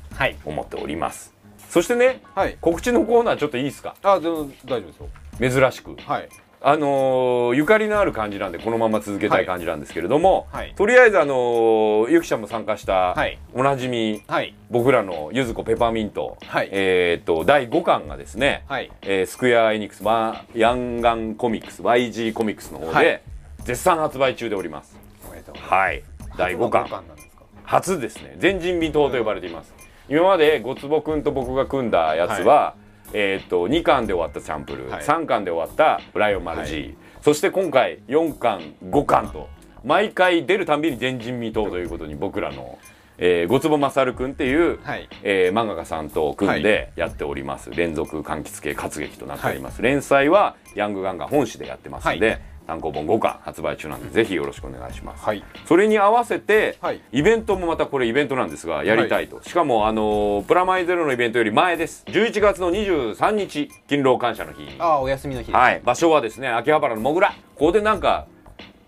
[0.44, 1.32] 思っております。
[1.70, 2.56] そしてねはい。
[2.60, 3.94] 告知のコーナーちょっといいですか？
[4.02, 5.60] あでも大丈夫ですよ。
[5.60, 5.96] 珍しく。
[6.06, 6.28] はい。
[6.66, 10.72] あのーゆかりのある感じなんでこのまま続けたい感じなんですけれども、はい。
[10.76, 13.38] とりあえずあのーゆきちゃんも参加した、はい。
[13.52, 14.54] おなじみはい。
[14.70, 16.68] 僕らのゆずこペパーミント、はい。
[16.72, 18.90] えっ、と第5巻がですね、はい。
[19.02, 23.20] えースクエアエニックス、まあ、ヤンガンコミックス YG コミックスの方で、はい。
[23.64, 24.96] 絶賛発売中でおります。
[25.28, 26.02] おめでとうはい。
[26.38, 26.84] 第5巻。
[26.84, 27.34] 初のなんですか？
[27.64, 28.38] 初ですね。
[28.40, 29.74] 前人未到と呼ばれています、
[30.08, 32.74] 今までごつぼくんと僕が組んだやつは、
[33.12, 35.02] えー、と2巻で終わったチャンプル、はい。
[35.02, 39.48] 3巻で終わったライオンマル G、そして今回4巻5巻と
[39.82, 42.78] 毎回出るたんびに前人未到ということに僕らの、
[43.16, 45.08] えー、ごつぼまさるくんっていう、はい。
[45.22, 55.44] えー漫画家さんと組んでやっております、連続柑橘系活劇となっております、連載はヤングガンガン本誌でやってますので、はい単行本5巻発売中なんでぜひよろしくお願いします、はい。
[55.66, 57.00] それに合わせて、はい。
[57.12, 62.04] イベントもまたこれイベントなんですがやりたいと、しかもあのープラマイゼロのイベントより前です。
[62.08, 64.62] 11月の23日勤労感謝の日。
[64.62, 65.80] にあお休みの日はい。
[65.84, 67.34] 場所はですね秋葉原のもぐら。
[67.54, 68.26] ここでなんか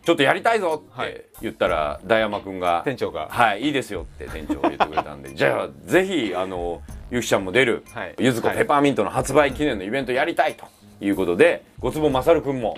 [0.04, 1.12] ちょっとやりたいぞっはい。
[1.12, 3.28] て言ったら大山くんが店長が。
[3.30, 5.32] はいいいですよって店長が言ってくれたんで。
[5.36, 8.14] じゃあぜひあのゆきちゃんも出る、はい。
[8.18, 10.66] ゆずこペパーミントの発売記念のイベントやりたいと
[11.00, 12.76] いうことでごつぼまさるくんも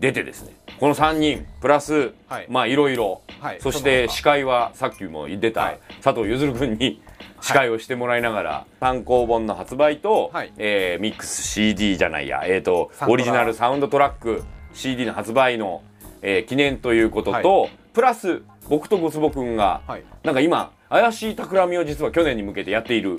[0.00, 2.46] 出てですねこの3人プラス、はい。
[2.48, 3.60] まあいろいろ、はい。
[3.60, 5.80] そして司会はさっきも出た、はい。
[6.02, 7.02] 佐藤ゆずるくんに
[7.40, 10.52] 司会をしてもらいながら、単行本の発売と、はい。
[10.56, 15.82] えーミックス CD じゃないや、えー、とオリジナルサウンドトラック CD の発売の、
[16.22, 20.04] えー記念ということと、はプラス僕とごつぼくんが、はい。
[20.22, 23.18] なんか今怪しい企みを実は去年に向けてやっている。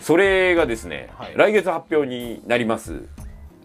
[0.00, 1.32] それがですね、はい。
[1.34, 3.02] 来月発表になります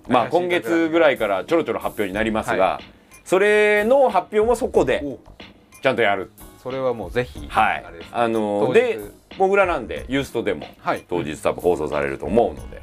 [0.10, 2.82] まあ今月ぐらいからちょろちょろ発表になりますが、は
[3.24, 5.20] それの発表もそこでお。
[5.82, 6.32] ちゃんとやる。
[6.62, 7.86] それはもうぜひはい。
[8.12, 9.00] あので
[9.38, 11.06] モグラなんでユーストでもはい。
[11.08, 12.82] 当日多分放送されると思うので、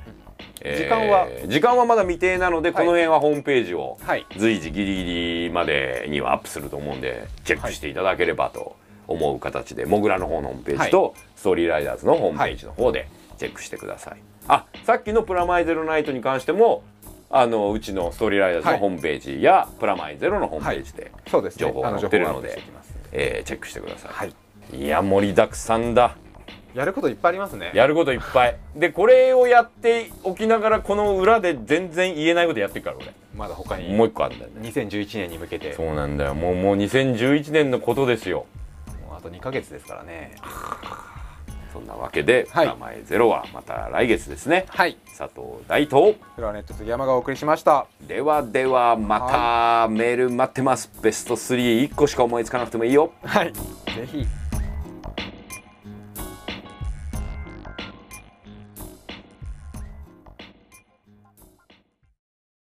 [0.63, 1.27] えー時間は？
[1.49, 2.87] 時間はまだ未定なので、はい。
[2.87, 4.25] この辺はホームページをはい。
[4.37, 5.05] 随時ギリギ
[5.45, 8.77] リまでにはアップすると思うんでチェックしていただければと
[9.09, 13.09] 思う形で、モグラの方のホームページと、ストーリーライダーズのホームページの方で
[13.39, 14.17] チェックしてください、
[14.49, 16.83] あさっきのプラマイゼロナイトに関しても
[17.31, 21.13] あのうちのストーリーライダーズのホームページや、プラマイゼロのホームページで、
[21.57, 22.91] 情報が載ってるので情報がアップしてきます。
[22.91, 24.35] んでえーチェックしてください、はい。
[24.73, 26.17] いや盛りだくさんだ。
[26.75, 27.71] やることいっぱいありますね。
[27.75, 28.57] やることいっぱい。
[28.77, 32.97] でこれをやっておきながらこの裏で全然言えないことやってるから
[33.35, 34.69] まだ他に俺もう一個あるんだよね。
[34.69, 35.73] 2011年に向けて。
[35.73, 36.35] そうなんだよ。
[36.35, 38.47] もうもう2011年のことですよ。
[39.09, 40.37] もうあと2ヶ月ですからね
[41.77, 42.67] そんなわけで「はい。
[42.67, 44.65] 名前ゼロ」はまた来月ですね。
[44.69, 44.97] はい。
[45.17, 47.87] 佐藤大東フロアネット杉山がお送りしました。
[48.01, 50.91] ではではまたメール待ってます。
[51.03, 53.13] ベスト31個しか思いつかなくてもいいよ。
[53.23, 53.53] はい。
[53.53, 53.61] ぜ
[54.07, 54.27] ひ